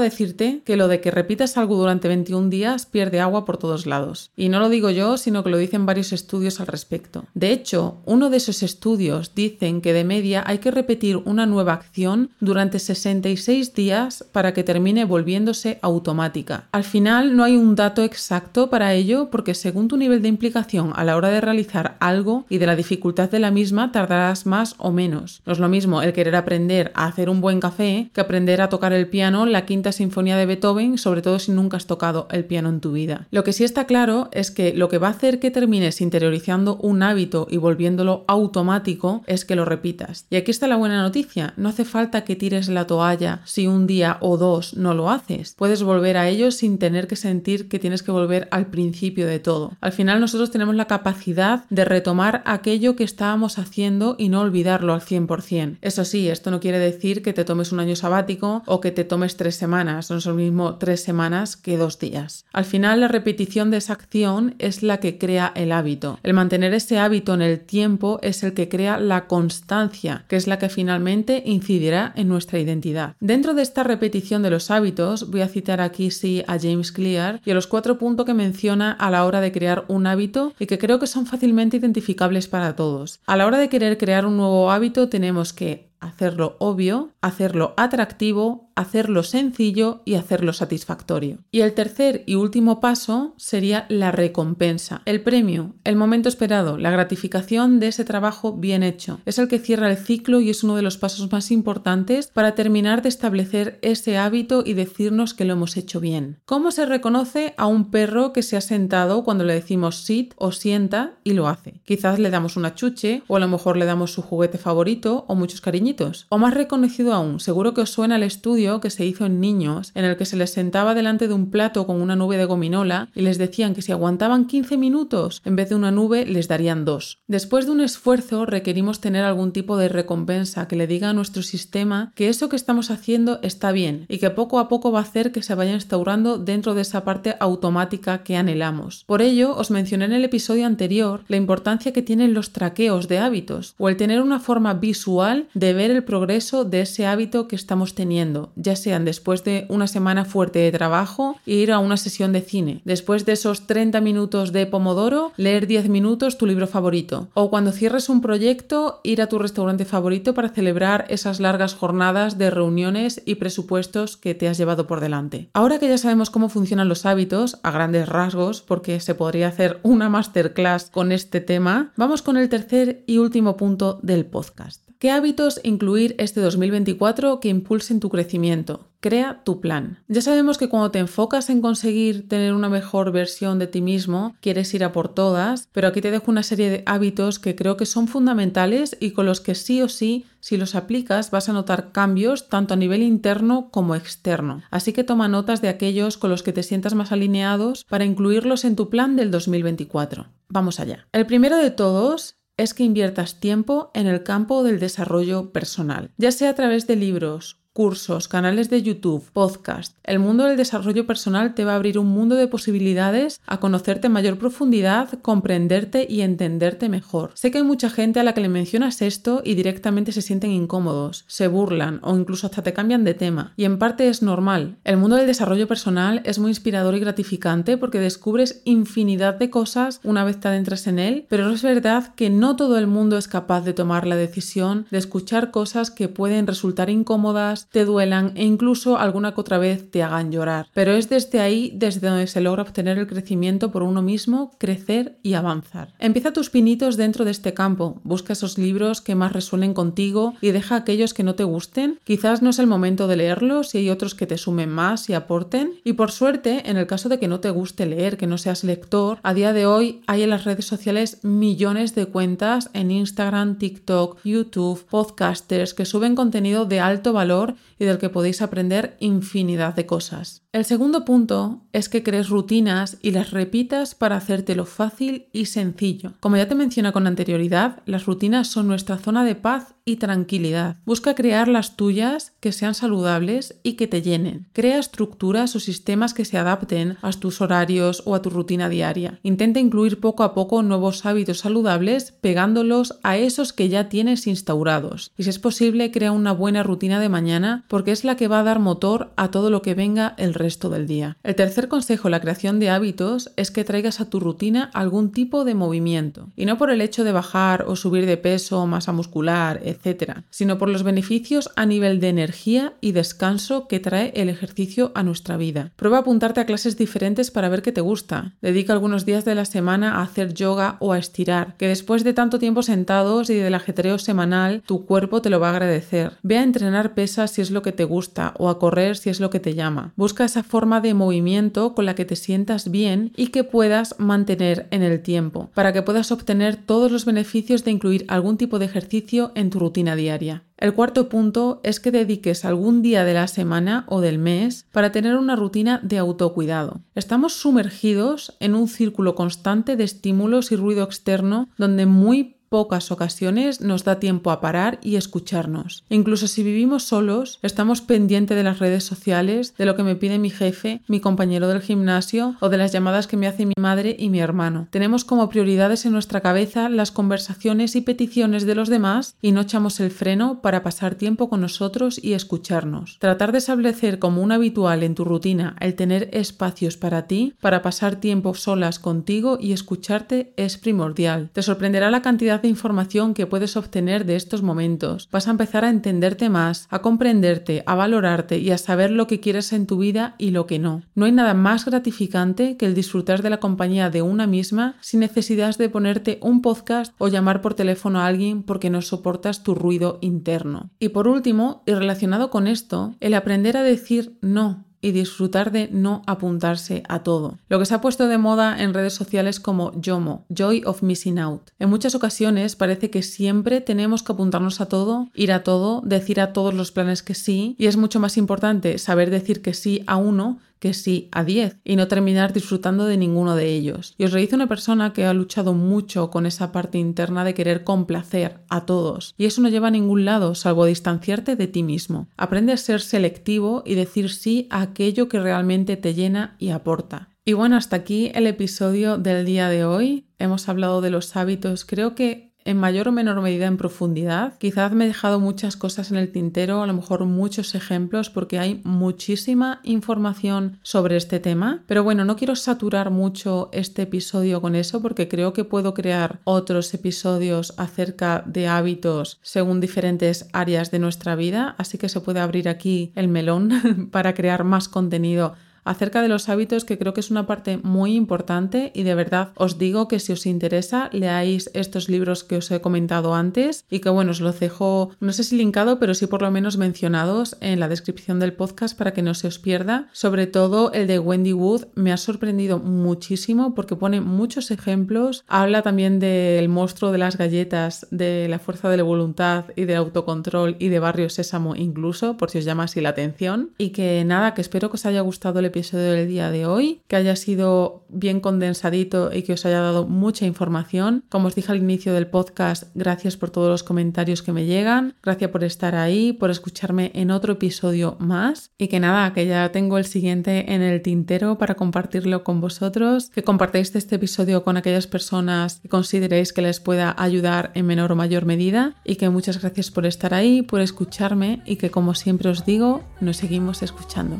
decirte 0.00 0.62
que 0.64 0.76
lo 0.76 0.88
de 0.88 1.00
que 1.00 1.10
repitas 1.10 1.56
algo 1.56 1.76
durante 1.76 2.08
21 2.08 2.48
días 2.48 2.86
pierde 2.86 3.20
agua 3.20 3.44
por 3.44 3.58
todos 3.58 3.86
lados. 3.86 4.30
Y 4.36 4.48
no 4.48 4.60
lo 4.60 4.68
digo 4.68 4.90
yo, 4.90 5.16
sino 5.18 5.42
que 5.42 5.50
lo 5.50 5.58
dicen 5.58 5.86
varios 5.86 6.12
estudios 6.12 6.60
al 6.60 6.66
respecto. 6.66 7.24
De 7.34 7.52
hecho, 7.52 7.98
uno 8.04 8.30
de 8.30 8.38
esos 8.38 8.62
estudios 8.62 9.34
dicen 9.34 9.80
que 9.80 9.92
de 9.92 10.04
media 10.04 10.42
hay 10.46 10.58
que 10.58 10.70
repetir 10.70 11.16
una 11.18 11.46
nueva 11.46 11.74
acción 11.74 12.30
durante 12.40 12.78
66 12.78 13.74
días 13.74 14.24
para 14.32 14.54
que 14.54 14.64
termine 14.64 15.04
volviéndose 15.04 15.78
automática. 15.82 16.68
Al 16.72 16.84
final 16.84 17.36
no 17.36 17.44
hay 17.44 17.56
un 17.56 17.74
dato 17.74 18.02
exacto 18.02 18.70
para 18.70 18.94
ello 18.94 19.28
porque 19.30 19.54
según 19.54 19.88
tu 19.88 19.95
nivel 19.96 20.22
de 20.22 20.28
implicación 20.28 20.92
a 20.94 21.04
la 21.04 21.16
hora 21.16 21.28
de 21.28 21.40
realizar 21.40 21.96
algo 22.00 22.44
y 22.48 22.58
de 22.58 22.66
la 22.66 22.76
dificultad 22.76 23.30
de 23.30 23.38
la 23.38 23.50
misma 23.50 23.92
tardarás 23.92 24.46
más 24.46 24.74
o 24.78 24.90
menos. 24.90 25.42
No 25.46 25.52
es 25.52 25.58
lo 25.58 25.68
mismo 25.68 26.02
el 26.02 26.12
querer 26.12 26.36
aprender 26.36 26.92
a 26.94 27.06
hacer 27.06 27.30
un 27.30 27.40
buen 27.40 27.60
café 27.60 28.10
que 28.12 28.20
aprender 28.20 28.60
a 28.60 28.68
tocar 28.68 28.92
el 28.92 29.08
piano 29.08 29.46
la 29.46 29.66
quinta 29.66 29.92
sinfonía 29.92 30.36
de 30.36 30.46
Beethoven, 30.46 30.98
sobre 30.98 31.22
todo 31.22 31.38
si 31.38 31.52
nunca 31.52 31.76
has 31.76 31.86
tocado 31.86 32.28
el 32.30 32.44
piano 32.44 32.68
en 32.68 32.80
tu 32.80 32.92
vida. 32.92 33.26
Lo 33.30 33.44
que 33.44 33.52
sí 33.52 33.64
está 33.64 33.86
claro 33.86 34.28
es 34.32 34.50
que 34.50 34.72
lo 34.74 34.88
que 34.88 34.98
va 34.98 35.08
a 35.08 35.12
hacer 35.12 35.38
que 35.38 35.50
termines 35.50 36.00
interiorizando 36.00 36.76
un 36.76 37.02
hábito 37.02 37.46
y 37.50 37.56
volviéndolo 37.56 38.24
automático 38.26 39.22
es 39.26 39.44
que 39.44 39.56
lo 39.56 39.64
repitas. 39.64 40.26
Y 40.30 40.36
aquí 40.36 40.50
está 40.50 40.66
la 40.66 40.76
buena 40.76 41.02
noticia, 41.02 41.54
no 41.56 41.68
hace 41.68 41.84
falta 41.84 42.24
que 42.24 42.36
tires 42.36 42.68
la 42.68 42.86
toalla 42.86 43.40
si 43.44 43.66
un 43.66 43.86
día 43.86 44.18
o 44.20 44.36
dos 44.36 44.76
no 44.76 44.94
lo 44.94 45.10
haces. 45.10 45.54
Puedes 45.56 45.82
volver 45.82 46.16
a 46.16 46.28
ello 46.28 46.50
sin 46.50 46.78
tener 46.78 47.06
que 47.06 47.16
sentir 47.16 47.68
que 47.68 47.78
tienes 47.78 48.02
que 48.02 48.12
volver 48.12 48.48
al 48.50 48.66
principio 48.66 49.26
de 49.26 49.38
todo. 49.38 49.72
Al 49.86 49.92
final 49.92 50.18
nosotros 50.18 50.50
tenemos 50.50 50.74
la 50.74 50.86
capacidad 50.86 51.62
de 51.70 51.84
retomar 51.84 52.42
aquello 52.44 52.96
que 52.96 53.04
estábamos 53.04 53.56
haciendo 53.56 54.16
y 54.18 54.30
no 54.30 54.40
olvidarlo 54.40 54.92
al 54.92 55.00
100%. 55.00 55.76
Eso 55.80 56.04
sí, 56.04 56.28
esto 56.28 56.50
no 56.50 56.58
quiere 56.58 56.80
decir 56.80 57.22
que 57.22 57.32
te 57.32 57.44
tomes 57.44 57.70
un 57.70 57.78
año 57.78 57.94
sabático 57.94 58.64
o 58.66 58.80
que 58.80 58.90
te 58.90 59.04
tomes 59.04 59.36
tres 59.36 59.54
semanas, 59.54 60.10
no 60.10 60.16
es 60.16 60.26
lo 60.26 60.34
mismo 60.34 60.74
tres 60.74 61.04
semanas 61.04 61.56
que 61.56 61.76
dos 61.76 62.00
días. 62.00 62.46
Al 62.52 62.64
final 62.64 62.98
la 62.98 63.06
repetición 63.06 63.70
de 63.70 63.76
esa 63.76 63.92
acción 63.92 64.56
es 64.58 64.82
la 64.82 64.98
que 64.98 65.18
crea 65.18 65.52
el 65.54 65.70
hábito. 65.70 66.18
El 66.24 66.34
mantener 66.34 66.74
ese 66.74 66.98
hábito 66.98 67.34
en 67.34 67.42
el 67.42 67.60
tiempo 67.60 68.18
es 68.22 68.42
el 68.42 68.54
que 68.54 68.68
crea 68.68 68.98
la 68.98 69.28
constancia, 69.28 70.24
que 70.26 70.34
es 70.34 70.48
la 70.48 70.58
que 70.58 70.68
finalmente 70.68 71.44
incidirá 71.46 72.12
en 72.16 72.26
nuestra 72.26 72.58
identidad. 72.58 73.14
Dentro 73.20 73.54
de 73.54 73.62
esta 73.62 73.84
repetición 73.84 74.42
de 74.42 74.50
los 74.50 74.72
hábitos, 74.72 75.30
voy 75.30 75.42
a 75.42 75.48
citar 75.48 75.80
aquí 75.80 76.10
sí 76.10 76.42
a 76.48 76.58
James 76.58 76.90
Clear 76.90 77.40
y 77.44 77.52
a 77.52 77.54
los 77.54 77.68
cuatro 77.68 77.98
puntos 77.98 78.26
que 78.26 78.34
menciona 78.34 78.90
a 78.90 79.12
la 79.12 79.24
hora 79.24 79.40
de 79.40 79.52
crear 79.52 79.75
un 79.88 80.06
hábito 80.06 80.54
y 80.58 80.66
que 80.66 80.78
creo 80.78 80.98
que 80.98 81.06
son 81.06 81.26
fácilmente 81.26 81.76
identificables 81.76 82.48
para 82.48 82.76
todos. 82.76 83.20
A 83.26 83.36
la 83.36 83.46
hora 83.46 83.58
de 83.58 83.68
querer 83.68 83.98
crear 83.98 84.26
un 84.26 84.36
nuevo 84.36 84.70
hábito 84.70 85.08
tenemos 85.08 85.52
que 85.52 85.90
hacerlo 86.00 86.56
obvio, 86.58 87.10
hacerlo 87.20 87.74
atractivo, 87.76 88.65
hacerlo 88.76 89.22
sencillo 89.22 90.02
y 90.04 90.14
hacerlo 90.14 90.52
satisfactorio. 90.52 91.38
Y 91.50 91.62
el 91.62 91.72
tercer 91.72 92.22
y 92.26 92.36
último 92.36 92.78
paso 92.78 93.34
sería 93.38 93.86
la 93.88 94.12
recompensa, 94.12 95.02
el 95.06 95.22
premio, 95.22 95.74
el 95.82 95.96
momento 95.96 96.28
esperado, 96.28 96.76
la 96.76 96.90
gratificación 96.90 97.80
de 97.80 97.88
ese 97.88 98.04
trabajo 98.04 98.52
bien 98.52 98.82
hecho. 98.82 99.18
Es 99.24 99.38
el 99.38 99.48
que 99.48 99.58
cierra 99.58 99.90
el 99.90 99.96
ciclo 99.96 100.40
y 100.40 100.50
es 100.50 100.62
uno 100.62 100.76
de 100.76 100.82
los 100.82 100.98
pasos 100.98 101.32
más 101.32 101.50
importantes 101.50 102.28
para 102.28 102.54
terminar 102.54 103.02
de 103.02 103.08
establecer 103.08 103.78
ese 103.80 104.18
hábito 104.18 104.62
y 104.64 104.74
decirnos 104.74 105.32
que 105.32 105.46
lo 105.46 105.54
hemos 105.54 105.76
hecho 105.76 105.98
bien. 105.98 106.38
¿Cómo 106.44 106.70
se 106.70 106.84
reconoce 106.84 107.54
a 107.56 107.66
un 107.66 107.90
perro 107.90 108.34
que 108.34 108.42
se 108.42 108.58
ha 108.58 108.60
sentado 108.60 109.24
cuando 109.24 109.44
le 109.44 109.54
decimos 109.54 110.04
sit 110.04 110.34
o 110.36 110.52
sienta 110.52 111.14
y 111.24 111.32
lo 111.32 111.48
hace? 111.48 111.80
Quizás 111.84 112.18
le 112.18 112.30
damos 112.30 112.56
una 112.58 112.74
chuche 112.74 113.22
o 113.26 113.36
a 113.36 113.40
lo 113.40 113.48
mejor 113.48 113.78
le 113.78 113.86
damos 113.86 114.12
su 114.12 114.20
juguete 114.20 114.58
favorito 114.58 115.24
o 115.28 115.34
muchos 115.34 115.62
cariñitos. 115.62 116.26
O 116.28 116.36
más 116.36 116.52
reconocido 116.52 117.14
aún, 117.14 117.40
seguro 117.40 117.72
que 117.72 117.80
os 117.80 117.90
suena 117.90 118.16
el 118.16 118.22
estudio 118.22 118.65
que 118.80 118.90
se 118.90 119.06
hizo 119.06 119.26
en 119.26 119.40
niños, 119.40 119.92
en 119.94 120.04
el 120.04 120.16
que 120.16 120.24
se 120.24 120.36
les 120.36 120.52
sentaba 120.52 120.94
delante 120.94 121.28
de 121.28 121.34
un 121.34 121.50
plato 121.50 121.86
con 121.86 122.00
una 122.00 122.16
nube 122.16 122.36
de 122.36 122.44
gominola 122.44 123.08
y 123.14 123.22
les 123.22 123.38
decían 123.38 123.74
que 123.74 123.82
si 123.82 123.92
aguantaban 123.92 124.46
15 124.46 124.76
minutos, 124.76 125.40
en 125.44 125.56
vez 125.56 125.68
de 125.68 125.74
una 125.74 125.90
nube 125.90 126.26
les 126.26 126.48
darían 126.48 126.84
dos. 126.84 127.20
Después 127.26 127.66
de 127.66 127.72
un 127.72 127.80
esfuerzo 127.80 128.46
requerimos 128.46 129.00
tener 129.00 129.24
algún 129.24 129.52
tipo 129.52 129.76
de 129.76 129.88
recompensa 129.88 130.68
que 130.68 130.76
le 130.76 130.86
diga 130.86 131.10
a 131.10 131.12
nuestro 131.12 131.42
sistema 131.42 132.12
que 132.14 132.28
eso 132.28 132.48
que 132.48 132.56
estamos 132.56 132.90
haciendo 132.90 133.38
está 133.42 133.72
bien 133.72 134.06
y 134.08 134.18
que 134.18 134.30
poco 134.30 134.58
a 134.58 134.68
poco 134.68 134.92
va 134.92 135.00
a 135.00 135.02
hacer 135.02 135.32
que 135.32 135.42
se 135.42 135.54
vaya 135.54 135.72
instaurando 135.72 136.38
dentro 136.38 136.74
de 136.74 136.82
esa 136.82 137.04
parte 137.04 137.36
automática 137.40 138.22
que 138.22 138.36
anhelamos. 138.36 139.04
Por 139.06 139.22
ello, 139.22 139.56
os 139.56 139.70
mencioné 139.70 140.06
en 140.06 140.12
el 140.12 140.24
episodio 140.24 140.66
anterior 140.66 141.22
la 141.28 141.36
importancia 141.36 141.92
que 141.92 142.02
tienen 142.02 142.34
los 142.34 142.52
traqueos 142.52 143.08
de 143.08 143.18
hábitos 143.18 143.74
o 143.78 143.88
el 143.88 143.96
tener 143.96 144.20
una 144.20 144.40
forma 144.40 144.74
visual 144.74 145.48
de 145.54 145.72
ver 145.72 145.90
el 145.90 146.04
progreso 146.04 146.64
de 146.64 146.82
ese 146.82 147.06
hábito 147.06 147.48
que 147.48 147.56
estamos 147.56 147.94
teniendo, 147.94 148.52
ya 148.56 148.74
sean 148.74 149.04
después 149.04 149.44
de 149.44 149.66
una 149.68 149.86
semana 149.86 150.24
fuerte 150.24 150.58
de 150.58 150.72
trabajo, 150.72 151.36
ir 151.46 151.70
a 151.70 151.78
una 151.78 151.96
sesión 151.96 152.32
de 152.32 152.40
cine, 152.40 152.80
después 152.84 153.24
de 153.24 153.32
esos 153.32 153.66
30 153.66 154.00
minutos 154.00 154.52
de 154.52 154.66
Pomodoro, 154.66 155.32
leer 155.36 155.66
10 155.66 155.88
minutos 155.88 156.38
tu 156.38 156.46
libro 156.46 156.66
favorito, 156.66 157.28
o 157.34 157.50
cuando 157.50 157.72
cierres 157.72 158.08
un 158.08 158.20
proyecto, 158.20 159.00
ir 159.04 159.22
a 159.22 159.28
tu 159.28 159.38
restaurante 159.38 159.84
favorito 159.84 160.34
para 160.34 160.48
celebrar 160.48 161.04
esas 161.08 161.40
largas 161.40 161.74
jornadas 161.74 162.38
de 162.38 162.50
reuniones 162.50 163.22
y 163.24 163.36
presupuestos 163.36 164.16
que 164.16 164.34
te 164.34 164.48
has 164.48 164.58
llevado 164.58 164.86
por 164.86 165.00
delante. 165.00 165.50
Ahora 165.52 165.78
que 165.78 165.88
ya 165.88 165.98
sabemos 165.98 166.30
cómo 166.30 166.48
funcionan 166.48 166.88
los 166.88 167.06
hábitos, 167.06 167.58
a 167.62 167.70
grandes 167.70 168.08
rasgos, 168.08 168.62
porque 168.62 169.00
se 169.00 169.14
podría 169.14 169.48
hacer 169.48 169.80
una 169.82 170.08
masterclass 170.08 170.90
con 170.90 171.12
este 171.12 171.40
tema, 171.40 171.92
vamos 171.96 172.22
con 172.22 172.36
el 172.36 172.48
tercer 172.48 173.04
y 173.06 173.18
último 173.18 173.56
punto 173.56 173.98
del 174.02 174.26
podcast. 174.26 174.85
¿Qué 174.98 175.10
hábitos 175.10 175.60
incluir 175.62 176.14
este 176.18 176.40
2024 176.40 177.38
que 177.38 177.50
impulsen 177.50 178.00
tu 178.00 178.08
crecimiento? 178.08 178.88
Crea 179.00 179.42
tu 179.44 179.60
plan. 179.60 179.98
Ya 180.08 180.22
sabemos 180.22 180.56
que 180.56 180.70
cuando 180.70 180.90
te 180.90 180.98
enfocas 180.98 181.50
en 181.50 181.60
conseguir 181.60 182.28
tener 182.28 182.54
una 182.54 182.70
mejor 182.70 183.12
versión 183.12 183.58
de 183.58 183.66
ti 183.66 183.82
mismo, 183.82 184.34
quieres 184.40 184.72
ir 184.72 184.84
a 184.84 184.92
por 184.92 185.08
todas, 185.08 185.68
pero 185.72 185.88
aquí 185.88 186.00
te 186.00 186.10
dejo 186.10 186.30
una 186.30 186.42
serie 186.42 186.70
de 186.70 186.82
hábitos 186.86 187.38
que 187.38 187.54
creo 187.54 187.76
que 187.76 187.84
son 187.84 188.08
fundamentales 188.08 188.96
y 188.98 189.10
con 189.10 189.26
los 189.26 189.42
que 189.42 189.54
sí 189.54 189.82
o 189.82 189.90
sí, 189.90 190.24
si 190.40 190.56
los 190.56 190.74
aplicas, 190.74 191.30
vas 191.30 191.50
a 191.50 191.52
notar 191.52 191.92
cambios 191.92 192.48
tanto 192.48 192.72
a 192.72 192.78
nivel 192.78 193.02
interno 193.02 193.68
como 193.70 193.96
externo. 193.96 194.62
Así 194.70 194.94
que 194.94 195.04
toma 195.04 195.28
notas 195.28 195.60
de 195.60 195.68
aquellos 195.68 196.16
con 196.16 196.30
los 196.30 196.42
que 196.42 196.54
te 196.54 196.62
sientas 196.62 196.94
más 196.94 197.12
alineados 197.12 197.84
para 197.84 198.06
incluirlos 198.06 198.64
en 198.64 198.76
tu 198.76 198.88
plan 198.88 199.14
del 199.14 199.30
2024. 199.30 200.28
Vamos 200.48 200.80
allá. 200.80 201.06
El 201.12 201.26
primero 201.26 201.58
de 201.58 201.70
todos 201.70 202.36
es 202.56 202.74
que 202.74 202.84
inviertas 202.84 203.40
tiempo 203.40 203.90
en 203.94 204.06
el 204.06 204.22
campo 204.22 204.62
del 204.62 204.78
desarrollo 204.80 205.52
personal, 205.52 206.10
ya 206.16 206.32
sea 206.32 206.50
a 206.50 206.54
través 206.54 206.86
de 206.86 206.96
libros, 206.96 207.65
cursos, 207.76 208.26
canales 208.26 208.70
de 208.70 208.82
YouTube, 208.82 209.22
podcast. 209.34 209.94
El 210.02 210.18
mundo 210.18 210.44
del 210.44 210.56
desarrollo 210.56 211.06
personal 211.06 211.54
te 211.54 211.66
va 211.66 211.72
a 211.72 211.74
abrir 211.74 211.98
un 211.98 212.06
mundo 212.06 212.34
de 212.34 212.48
posibilidades 212.48 213.38
a 213.46 213.60
conocerte 213.60 214.06
en 214.06 214.14
mayor 214.14 214.38
profundidad, 214.38 215.10
comprenderte 215.20 216.06
y 216.08 216.22
entenderte 216.22 216.88
mejor. 216.88 217.32
Sé 217.34 217.50
que 217.50 217.58
hay 217.58 217.64
mucha 217.64 217.90
gente 217.90 218.18
a 218.18 218.22
la 218.22 218.32
que 218.32 218.40
le 218.40 218.48
mencionas 218.48 219.02
esto 219.02 219.42
y 219.44 219.56
directamente 219.56 220.12
se 220.12 220.22
sienten 220.22 220.52
incómodos, 220.52 221.26
se 221.26 221.48
burlan 221.48 222.00
o 222.02 222.16
incluso 222.16 222.46
hasta 222.46 222.62
te 222.62 222.72
cambian 222.72 223.04
de 223.04 223.12
tema. 223.12 223.52
Y 223.58 223.64
en 223.64 223.78
parte 223.78 224.08
es 224.08 224.22
normal. 224.22 224.78
El 224.84 224.96
mundo 224.96 225.16
del 225.16 225.26
desarrollo 225.26 225.68
personal 225.68 226.22
es 226.24 226.38
muy 226.38 226.52
inspirador 226.52 226.94
y 226.94 227.00
gratificante 227.00 227.76
porque 227.76 228.00
descubres 228.00 228.62
infinidad 228.64 229.34
de 229.34 229.50
cosas 229.50 230.00
una 230.02 230.24
vez 230.24 230.40
te 230.40 230.48
adentras 230.48 230.86
en 230.86 230.98
él, 230.98 231.26
pero 231.28 231.50
es 231.50 231.62
verdad 231.62 232.14
que 232.14 232.30
no 232.30 232.56
todo 232.56 232.78
el 232.78 232.86
mundo 232.86 233.18
es 233.18 233.28
capaz 233.28 233.66
de 233.66 233.74
tomar 233.74 234.06
la 234.06 234.16
decisión 234.16 234.86
de 234.90 234.96
escuchar 234.96 235.50
cosas 235.50 235.90
que 235.90 236.08
pueden 236.08 236.46
resultar 236.46 236.88
incómodas, 236.88 237.65
te 237.70 237.84
duelan 237.84 238.32
e 238.36 238.44
incluso 238.44 238.98
alguna 238.98 239.34
que 239.34 239.40
otra 239.40 239.58
vez 239.58 239.90
te 239.90 240.02
hagan 240.02 240.32
llorar. 240.32 240.68
Pero 240.74 240.92
es 240.92 241.08
desde 241.08 241.40
ahí 241.40 241.72
desde 241.74 242.08
donde 242.08 242.26
se 242.26 242.40
logra 242.40 242.62
obtener 242.62 242.98
el 242.98 243.06
crecimiento 243.06 243.70
por 243.70 243.82
uno 243.82 244.02
mismo, 244.02 244.52
crecer 244.58 245.18
y 245.22 245.34
avanzar. 245.34 245.94
Empieza 245.98 246.32
tus 246.32 246.50
pinitos 246.50 246.96
dentro 246.96 247.24
de 247.24 247.30
este 247.30 247.54
campo, 247.54 248.00
busca 248.04 248.32
esos 248.32 248.58
libros 248.58 249.00
que 249.00 249.14
más 249.14 249.32
resuenen 249.32 249.74
contigo 249.74 250.34
y 250.40 250.50
deja 250.50 250.76
aquellos 250.76 251.14
que 251.14 251.22
no 251.22 251.34
te 251.34 251.44
gusten. 251.44 251.98
Quizás 252.04 252.42
no 252.42 252.50
es 252.50 252.58
el 252.58 252.66
momento 252.66 253.08
de 253.08 253.16
leerlos 253.16 253.74
y 253.74 253.78
hay 253.78 253.90
otros 253.90 254.14
que 254.14 254.26
te 254.26 254.38
sumen 254.38 254.70
más 254.70 255.08
y 255.10 255.14
aporten. 255.14 255.74
Y 255.84 255.94
por 255.94 256.10
suerte, 256.10 256.70
en 256.70 256.76
el 256.76 256.86
caso 256.86 257.08
de 257.08 257.18
que 257.18 257.28
no 257.28 257.40
te 257.40 257.50
guste 257.50 257.86
leer, 257.86 258.16
que 258.16 258.26
no 258.26 258.38
seas 258.38 258.64
lector, 258.64 259.18
a 259.22 259.34
día 259.34 259.52
de 259.52 259.66
hoy 259.66 260.02
hay 260.06 260.22
en 260.22 260.30
las 260.30 260.44
redes 260.44 260.66
sociales 260.66 261.18
millones 261.22 261.94
de 261.94 262.06
cuentas 262.06 262.70
en 262.72 262.90
Instagram, 262.90 263.58
TikTok, 263.58 264.18
YouTube, 264.24 264.84
podcasters 264.86 265.74
que 265.74 265.84
suben 265.84 266.14
contenido 266.14 266.64
de 266.64 266.80
alto 266.80 267.12
valor 267.12 267.55
y 267.78 267.84
del 267.84 267.98
que 267.98 268.08
podéis 268.08 268.42
aprender 268.42 268.96
infinidad 269.00 269.74
de 269.74 269.86
cosas. 269.86 270.42
El 270.52 270.64
segundo 270.64 271.04
punto 271.04 271.65
es 271.76 271.90
que 271.90 272.02
crees 272.02 272.30
rutinas 272.30 272.96
y 273.02 273.10
las 273.10 273.32
repitas 273.32 273.94
para 273.94 274.16
hacértelo 274.16 274.64
fácil 274.64 275.26
y 275.34 275.44
sencillo. 275.44 276.14
Como 276.20 276.38
ya 276.38 276.48
te 276.48 276.54
mencioné 276.54 276.90
con 276.90 277.06
anterioridad, 277.06 277.82
las 277.84 278.06
rutinas 278.06 278.48
son 278.48 278.66
nuestra 278.66 278.96
zona 278.96 279.26
de 279.26 279.34
paz 279.34 279.74
y 279.84 279.96
tranquilidad. 279.96 280.78
Busca 280.84 281.14
crear 281.14 281.46
las 281.48 281.76
tuyas 281.76 282.32
que 282.40 282.50
sean 282.50 282.74
saludables 282.74 283.60
y 283.62 283.74
que 283.74 283.86
te 283.86 284.02
llenen. 284.02 284.48
Crea 284.52 284.78
estructuras 284.78 285.54
o 285.54 285.60
sistemas 285.60 286.12
que 286.12 286.24
se 286.24 286.38
adapten 286.38 286.96
a 287.02 287.12
tus 287.12 287.40
horarios 287.40 288.02
o 288.04 288.14
a 288.14 288.22
tu 288.22 288.30
rutina 288.30 288.68
diaria. 288.68 289.20
Intenta 289.22 289.60
incluir 289.60 290.00
poco 290.00 290.24
a 290.24 290.34
poco 290.34 290.62
nuevos 290.62 291.06
hábitos 291.06 291.38
saludables 291.38 292.12
pegándolos 292.20 292.98
a 293.04 293.16
esos 293.16 293.52
que 293.52 293.68
ya 293.68 293.88
tienes 293.88 294.26
instaurados. 294.26 295.12
Y 295.16 295.22
si 295.22 295.30
es 295.30 295.38
posible, 295.38 295.92
crea 295.92 296.10
una 296.10 296.32
buena 296.32 296.64
rutina 296.64 296.98
de 296.98 297.08
mañana 297.08 297.64
porque 297.68 297.92
es 297.92 298.02
la 298.02 298.16
que 298.16 298.28
va 298.28 298.40
a 298.40 298.44
dar 298.44 298.58
motor 298.58 299.12
a 299.16 299.30
todo 299.30 299.50
lo 299.50 299.62
que 299.62 299.74
venga 299.74 300.14
el 300.18 300.34
resto 300.34 300.68
del 300.68 300.88
día. 300.88 301.16
El 301.22 301.36
tercer 301.36 301.65
consejo, 301.68 302.08
la 302.08 302.20
creación 302.20 302.58
de 302.60 302.70
hábitos, 302.70 303.32
es 303.36 303.50
que 303.50 303.64
traigas 303.64 304.00
a 304.00 304.10
tu 304.10 304.20
rutina 304.20 304.70
algún 304.74 305.12
tipo 305.12 305.44
de 305.44 305.54
movimiento. 305.54 306.30
Y 306.36 306.46
no 306.46 306.58
por 306.58 306.70
el 306.70 306.80
hecho 306.80 307.04
de 307.04 307.12
bajar 307.12 307.64
o 307.66 307.76
subir 307.76 308.06
de 308.06 308.16
peso, 308.16 308.66
masa 308.66 308.92
muscular, 308.92 309.60
etc 309.64 310.06
sino 310.30 310.58
por 310.58 310.68
los 310.68 310.82
beneficios 310.82 311.50
a 311.56 311.66
nivel 311.66 312.00
de 312.00 312.08
energía 312.08 312.74
y 312.80 312.92
descanso 312.92 313.68
que 313.68 313.80
trae 313.80 314.12
el 314.14 314.28
ejercicio 314.28 314.92
a 314.94 315.02
nuestra 315.02 315.36
vida. 315.36 315.72
Prueba 315.76 315.98
apuntarte 315.98 316.40
a 316.40 316.46
clases 316.46 316.76
diferentes 316.76 317.30
para 317.30 317.48
ver 317.48 317.62
qué 317.62 317.72
te 317.72 317.80
gusta. 317.80 318.34
Dedica 318.42 318.72
algunos 318.72 319.04
días 319.06 319.24
de 319.24 319.34
la 319.34 319.44
semana 319.44 319.96
a 319.96 320.02
hacer 320.02 320.34
yoga 320.34 320.76
o 320.80 320.92
a 320.92 320.98
estirar, 320.98 321.56
que 321.56 321.68
después 321.68 322.04
de 322.04 322.12
tanto 322.12 322.38
tiempo 322.38 322.62
sentados 322.62 323.30
y 323.30 323.34
del 323.34 323.54
ajetreo 323.54 323.98
semanal, 323.98 324.62
tu 324.66 324.86
cuerpo 324.86 325.22
te 325.22 325.30
lo 325.30 325.40
va 325.40 325.48
a 325.48 325.52
agradecer. 325.52 326.12
Ve 326.22 326.38
a 326.38 326.42
entrenar 326.42 326.94
pesas 326.94 327.30
si 327.30 327.42
es 327.42 327.50
lo 327.50 327.62
que 327.62 327.72
te 327.72 327.84
gusta 327.84 328.34
o 328.38 328.48
a 328.48 328.58
correr 328.58 328.96
si 328.96 329.10
es 329.10 329.20
lo 329.20 329.30
que 329.30 329.40
te 329.40 329.54
llama. 329.54 329.92
Busca 329.96 330.24
esa 330.24 330.42
forma 330.42 330.80
de 330.80 330.94
movimiento 330.94 331.55
con 331.56 331.86
la 331.86 331.94
que 331.94 332.04
te 332.04 332.16
sientas 332.16 332.70
bien 332.70 333.12
y 333.16 333.28
que 333.28 333.44
puedas 333.44 333.94
mantener 333.98 334.66
en 334.70 334.82
el 334.82 335.02
tiempo, 335.02 335.50
para 335.54 335.72
que 335.72 335.82
puedas 335.82 336.12
obtener 336.12 336.56
todos 336.56 336.92
los 336.92 337.04
beneficios 337.04 337.64
de 337.64 337.70
incluir 337.70 338.04
algún 338.08 338.36
tipo 338.36 338.58
de 338.58 338.66
ejercicio 338.66 339.32
en 339.34 339.50
tu 339.50 339.58
rutina 339.58 339.96
diaria. 339.96 340.44
El 340.58 340.72
cuarto 340.72 341.08
punto 341.08 341.60
es 341.62 341.80
que 341.80 341.90
dediques 341.90 342.44
algún 342.44 342.80
día 342.80 343.04
de 343.04 343.12
la 343.12 343.28
semana 343.28 343.84
o 343.88 344.00
del 344.00 344.18
mes 344.18 344.66
para 344.72 344.90
tener 344.90 345.16
una 345.16 345.36
rutina 345.36 345.80
de 345.82 345.98
autocuidado. 345.98 346.80
Estamos 346.94 347.34
sumergidos 347.34 348.36
en 348.40 348.54
un 348.54 348.68
círculo 348.68 349.14
constante 349.14 349.76
de 349.76 349.84
estímulos 349.84 350.52
y 350.52 350.56
ruido 350.56 350.84
externo 350.84 351.48
donde 351.58 351.84
muy 351.84 352.35
pocas 352.48 352.90
ocasiones 352.90 353.60
nos 353.60 353.84
da 353.84 353.98
tiempo 353.98 354.30
a 354.30 354.40
parar 354.40 354.78
y 354.82 354.96
escucharnos. 354.96 355.84
Incluso 355.88 356.28
si 356.28 356.42
vivimos 356.42 356.84
solos, 356.84 357.38
estamos 357.42 357.80
pendientes 357.80 358.36
de 358.36 358.42
las 358.42 358.58
redes 358.58 358.84
sociales, 358.84 359.54
de 359.56 359.66
lo 359.66 359.76
que 359.76 359.82
me 359.82 359.96
pide 359.96 360.18
mi 360.18 360.30
jefe, 360.30 360.82
mi 360.86 361.00
compañero 361.00 361.48
del 361.48 361.62
gimnasio 361.62 362.36
o 362.40 362.48
de 362.48 362.56
las 362.56 362.72
llamadas 362.72 363.06
que 363.06 363.16
me 363.16 363.26
hace 363.26 363.46
mi 363.46 363.54
madre 363.58 363.96
y 363.98 364.08
mi 364.08 364.20
hermano. 364.20 364.68
Tenemos 364.70 365.04
como 365.04 365.28
prioridades 365.28 365.84
en 365.86 365.92
nuestra 365.92 366.20
cabeza 366.20 366.68
las 366.68 366.90
conversaciones 366.90 367.76
y 367.76 367.80
peticiones 367.80 368.46
de 368.46 368.54
los 368.54 368.68
demás 368.68 369.16
y 369.20 369.32
no 369.32 369.42
echamos 369.42 369.80
el 369.80 369.90
freno 369.90 370.40
para 370.42 370.62
pasar 370.62 370.94
tiempo 370.94 371.28
con 371.28 371.40
nosotros 371.40 371.98
y 372.02 372.12
escucharnos. 372.12 372.98
Tratar 372.98 373.32
de 373.32 373.38
establecer 373.38 373.98
como 373.98 374.22
un 374.22 374.32
habitual 374.32 374.82
en 374.82 374.94
tu 374.94 375.04
rutina 375.04 375.56
el 375.60 375.74
tener 375.74 376.08
espacios 376.12 376.76
para 376.76 377.06
ti, 377.06 377.34
para 377.40 377.62
pasar 377.62 377.96
tiempo 377.96 378.34
solas 378.34 378.78
contigo 378.78 379.38
y 379.40 379.52
escucharte 379.52 380.32
es 380.36 380.56
primordial. 380.56 381.30
Te 381.32 381.42
sorprenderá 381.42 381.90
la 381.90 382.02
de 382.42 382.48
información 382.48 383.14
que 383.14 383.26
puedes 383.26 383.56
obtener 383.56 384.06
de 384.06 384.16
estos 384.16 384.42
momentos. 384.42 385.08
Vas 385.10 385.28
a 385.28 385.30
empezar 385.30 385.64
a 385.64 385.70
entenderte 385.70 386.28
más, 386.28 386.66
a 386.70 386.80
comprenderte, 386.80 387.62
a 387.66 387.74
valorarte 387.74 388.38
y 388.38 388.50
a 388.50 388.58
saber 388.58 388.90
lo 388.90 389.06
que 389.06 389.20
quieres 389.20 389.52
en 389.52 389.66
tu 389.66 389.78
vida 389.78 390.14
y 390.18 390.30
lo 390.30 390.46
que 390.46 390.58
no. 390.58 390.82
No 390.94 391.06
hay 391.06 391.12
nada 391.12 391.34
más 391.34 391.64
gratificante 391.64 392.56
que 392.56 392.66
el 392.66 392.74
disfrutar 392.74 393.22
de 393.22 393.30
la 393.30 393.40
compañía 393.40 393.90
de 393.90 394.02
una 394.02 394.26
misma 394.26 394.76
sin 394.80 395.00
necesidad 395.00 395.56
de 395.56 395.68
ponerte 395.68 396.18
un 396.22 396.42
podcast 396.42 396.92
o 396.98 397.08
llamar 397.08 397.40
por 397.40 397.54
teléfono 397.54 398.00
a 398.00 398.06
alguien 398.06 398.42
porque 398.42 398.70
no 398.70 398.82
soportas 398.82 399.42
tu 399.42 399.54
ruido 399.54 399.98
interno. 400.00 400.70
Y 400.78 400.90
por 400.90 401.08
último, 401.08 401.62
y 401.66 401.72
relacionado 401.72 402.30
con 402.30 402.46
esto, 402.46 402.94
el 403.00 403.14
aprender 403.14 403.56
a 403.56 403.62
decir 403.62 404.18
no 404.20 404.65
y 404.86 404.92
disfrutar 404.92 405.50
de 405.50 405.68
no 405.72 406.02
apuntarse 406.06 406.84
a 406.88 407.00
todo. 407.02 407.38
Lo 407.48 407.58
que 407.58 407.66
se 407.66 407.74
ha 407.74 407.80
puesto 407.80 408.06
de 408.06 408.18
moda 408.18 408.62
en 408.62 408.72
redes 408.72 408.94
sociales 408.94 409.40
como 409.40 409.72
YOMO, 409.80 410.26
Joy 410.28 410.62
of 410.64 410.84
Missing 410.84 411.18
Out. 411.18 411.50
En 411.58 411.70
muchas 411.70 411.96
ocasiones 411.96 412.54
parece 412.54 412.88
que 412.88 413.02
siempre 413.02 413.60
tenemos 413.60 414.04
que 414.04 414.12
apuntarnos 414.12 414.60
a 414.60 414.66
todo, 414.66 415.08
ir 415.12 415.32
a 415.32 415.42
todo, 415.42 415.82
decir 415.84 416.20
a 416.20 416.32
todos 416.32 416.54
los 416.54 416.70
planes 416.70 417.02
que 417.02 417.14
sí, 417.14 417.56
y 417.58 417.66
es 417.66 417.76
mucho 417.76 417.98
más 417.98 418.16
importante 418.16 418.78
saber 418.78 419.10
decir 419.10 419.42
que 419.42 419.54
sí 419.54 419.82
a 419.88 419.96
uno 419.96 420.38
que 420.58 420.74
sí 420.74 421.08
a 421.12 421.24
10 421.24 421.58
y 421.64 421.76
no 421.76 421.88
terminar 421.88 422.32
disfrutando 422.32 422.86
de 422.86 422.96
ninguno 422.96 423.36
de 423.36 423.54
ellos. 423.54 423.94
Y 423.98 424.04
os 424.04 424.12
lo 424.12 424.18
dice 424.18 424.36
una 424.36 424.48
persona 424.48 424.92
que 424.92 425.04
ha 425.04 425.14
luchado 425.14 425.54
mucho 425.54 426.10
con 426.10 426.26
esa 426.26 426.52
parte 426.52 426.78
interna 426.78 427.24
de 427.24 427.34
querer 427.34 427.64
complacer 427.64 428.40
a 428.48 428.66
todos. 428.66 429.14
Y 429.18 429.26
eso 429.26 429.40
no 429.40 429.48
lleva 429.48 429.68
a 429.68 429.72
ningún 429.72 430.04
lado 430.04 430.34
salvo 430.34 430.64
distanciarte 430.64 431.36
de 431.36 431.46
ti 431.46 431.62
mismo. 431.62 432.08
Aprende 432.16 432.52
a 432.52 432.56
ser 432.56 432.80
selectivo 432.80 433.62
y 433.66 433.74
decir 433.74 434.10
sí 434.10 434.46
a 434.50 434.62
aquello 434.62 435.08
que 435.08 435.20
realmente 435.20 435.76
te 435.76 435.94
llena 435.94 436.36
y 436.38 436.50
aporta. 436.50 437.10
Y 437.24 437.32
bueno, 437.32 437.56
hasta 437.56 437.74
aquí 437.74 438.12
el 438.14 438.28
episodio 438.28 438.98
del 438.98 439.26
día 439.26 439.48
de 439.48 439.64
hoy. 439.64 440.06
Hemos 440.18 440.48
hablado 440.48 440.80
de 440.80 440.90
los 440.90 441.16
hábitos. 441.16 441.64
Creo 441.64 441.96
que 441.96 442.35
en 442.46 442.58
mayor 442.58 442.88
o 442.88 442.92
menor 442.92 443.20
medida 443.20 443.46
en 443.46 443.56
profundidad. 443.56 444.38
Quizás 444.38 444.72
me 444.72 444.84
he 444.84 444.88
dejado 444.88 445.20
muchas 445.20 445.56
cosas 445.56 445.90
en 445.90 445.98
el 445.98 446.12
tintero, 446.12 446.62
a 446.62 446.66
lo 446.66 446.72
mejor 446.72 447.04
muchos 447.04 447.54
ejemplos, 447.54 448.08
porque 448.08 448.38
hay 448.38 448.60
muchísima 448.64 449.60
información 449.64 450.58
sobre 450.62 450.96
este 450.96 451.20
tema. 451.20 451.64
Pero 451.66 451.84
bueno, 451.84 452.04
no 452.04 452.16
quiero 452.16 452.36
saturar 452.36 452.90
mucho 452.90 453.50
este 453.52 453.82
episodio 453.82 454.40
con 454.40 454.54
eso, 454.54 454.80
porque 454.80 455.08
creo 455.08 455.32
que 455.32 455.44
puedo 455.44 455.74
crear 455.74 456.20
otros 456.24 456.72
episodios 456.72 457.52
acerca 457.58 458.22
de 458.26 458.46
hábitos 458.46 459.18
según 459.22 459.60
diferentes 459.60 460.28
áreas 460.32 460.70
de 460.70 460.78
nuestra 460.78 461.16
vida, 461.16 461.54
así 461.58 461.78
que 461.78 461.88
se 461.88 462.00
puede 462.00 462.20
abrir 462.20 462.48
aquí 462.48 462.92
el 462.94 463.08
melón 463.08 463.88
para 463.90 464.14
crear 464.14 464.44
más 464.44 464.68
contenido 464.68 465.34
acerca 465.66 466.00
de 466.00 466.08
los 466.08 466.28
hábitos 466.28 466.64
que 466.64 466.78
creo 466.78 466.94
que 466.94 467.00
es 467.00 467.10
una 467.10 467.26
parte 467.26 467.58
muy 467.58 467.94
importante 467.94 468.72
y 468.74 468.82
de 468.84 468.94
verdad 468.94 469.32
os 469.34 469.58
digo 469.58 469.88
que 469.88 470.00
si 470.00 470.12
os 470.12 470.24
interesa 470.26 470.88
leáis 470.92 471.50
estos 471.54 471.88
libros 471.88 472.24
que 472.24 472.36
os 472.36 472.50
he 472.50 472.60
comentado 472.60 473.14
antes 473.14 473.64
y 473.70 473.80
que 473.80 473.90
bueno, 473.90 474.12
os 474.12 474.20
los 474.20 474.40
dejo, 474.40 474.90
no 475.00 475.12
sé 475.12 475.24
si 475.24 475.36
linkado, 475.36 475.78
pero 475.78 475.94
sí 475.94 476.06
por 476.06 476.22
lo 476.22 476.30
menos 476.30 476.56
mencionados 476.56 477.36
en 477.40 477.60
la 477.60 477.68
descripción 477.68 478.20
del 478.20 478.32
podcast 478.32 478.76
para 478.78 478.92
que 478.92 479.02
no 479.02 479.14
se 479.14 479.26
os 479.26 479.38
pierda. 479.38 479.88
Sobre 479.92 480.26
todo 480.26 480.72
el 480.72 480.86
de 480.86 480.98
Wendy 480.98 481.32
Wood 481.32 481.66
me 481.74 481.92
ha 481.92 481.96
sorprendido 481.96 482.58
muchísimo 482.58 483.54
porque 483.54 483.76
pone 483.76 484.00
muchos 484.00 484.50
ejemplos, 484.50 485.24
habla 485.26 485.62
también 485.62 485.98
del 485.98 486.48
monstruo 486.48 486.92
de 486.92 486.98
las 486.98 487.18
galletas, 487.18 487.86
de 487.90 488.28
la 488.28 488.38
fuerza 488.38 488.68
de 488.68 488.76
la 488.76 488.82
voluntad 488.82 489.46
y 489.56 489.64
del 489.64 489.76
autocontrol 489.76 490.56
y 490.58 490.68
de 490.68 490.78
Barrio 490.78 491.10
Sésamo 491.10 491.56
incluso, 491.56 492.16
por 492.16 492.30
si 492.30 492.38
os 492.38 492.44
llama 492.44 492.64
así 492.64 492.80
la 492.80 492.90
atención. 492.90 493.50
Y 493.58 493.70
que 493.70 494.04
nada, 494.04 494.34
que 494.34 494.40
espero 494.40 494.70
que 494.70 494.76
os 494.76 494.86
haya 494.86 495.00
gustado 495.00 495.40
el 495.40 495.46
episodio 495.56 495.92
del 495.92 496.06
día 496.06 496.30
de 496.30 496.44
hoy, 496.44 496.82
que 496.86 496.96
haya 496.96 497.16
sido 497.16 497.86
bien 497.88 498.20
condensadito 498.20 499.10
y 499.10 499.22
que 499.22 499.32
os 499.32 499.46
haya 499.46 499.60
dado 499.60 499.86
mucha 499.86 500.26
información. 500.26 501.04
Como 501.08 501.28
os 501.28 501.34
dije 501.34 501.50
al 501.50 501.58
inicio 501.58 501.94
del 501.94 502.08
podcast, 502.08 502.64
gracias 502.74 503.16
por 503.16 503.30
todos 503.30 503.48
los 503.48 503.62
comentarios 503.62 504.22
que 504.22 504.32
me 504.32 504.44
llegan, 504.44 504.94
gracias 505.02 505.30
por 505.30 505.44
estar 505.44 505.74
ahí, 505.74 506.12
por 506.12 506.30
escucharme 506.30 506.90
en 506.94 507.10
otro 507.10 507.34
episodio 507.34 507.96
más 508.00 508.50
y 508.58 508.68
que 508.68 508.80
nada, 508.80 509.14
que 509.14 509.26
ya 509.26 509.50
tengo 509.50 509.78
el 509.78 509.86
siguiente 509.86 510.52
en 510.52 510.60
el 510.60 510.82
tintero 510.82 511.38
para 511.38 511.54
compartirlo 511.54 512.22
con 512.22 512.42
vosotros, 512.42 513.08
que 513.08 513.24
compartáis 513.24 513.74
este 513.74 513.96
episodio 513.96 514.44
con 514.44 514.58
aquellas 514.58 514.86
personas 514.86 515.60
que 515.60 515.70
consideréis 515.70 516.34
que 516.34 516.42
les 516.42 516.60
pueda 516.60 516.94
ayudar 516.98 517.52
en 517.54 517.64
menor 517.64 517.92
o 517.92 517.96
mayor 517.96 518.26
medida 518.26 518.74
y 518.84 518.96
que 518.96 519.08
muchas 519.08 519.40
gracias 519.40 519.70
por 519.70 519.86
estar 519.86 520.12
ahí, 520.12 520.42
por 520.42 520.60
escucharme 520.60 521.40
y 521.46 521.56
que 521.56 521.70
como 521.70 521.94
siempre 521.94 522.28
os 522.28 522.44
digo, 522.44 522.82
nos 523.00 523.16
seguimos 523.16 523.62
escuchando. 523.62 524.18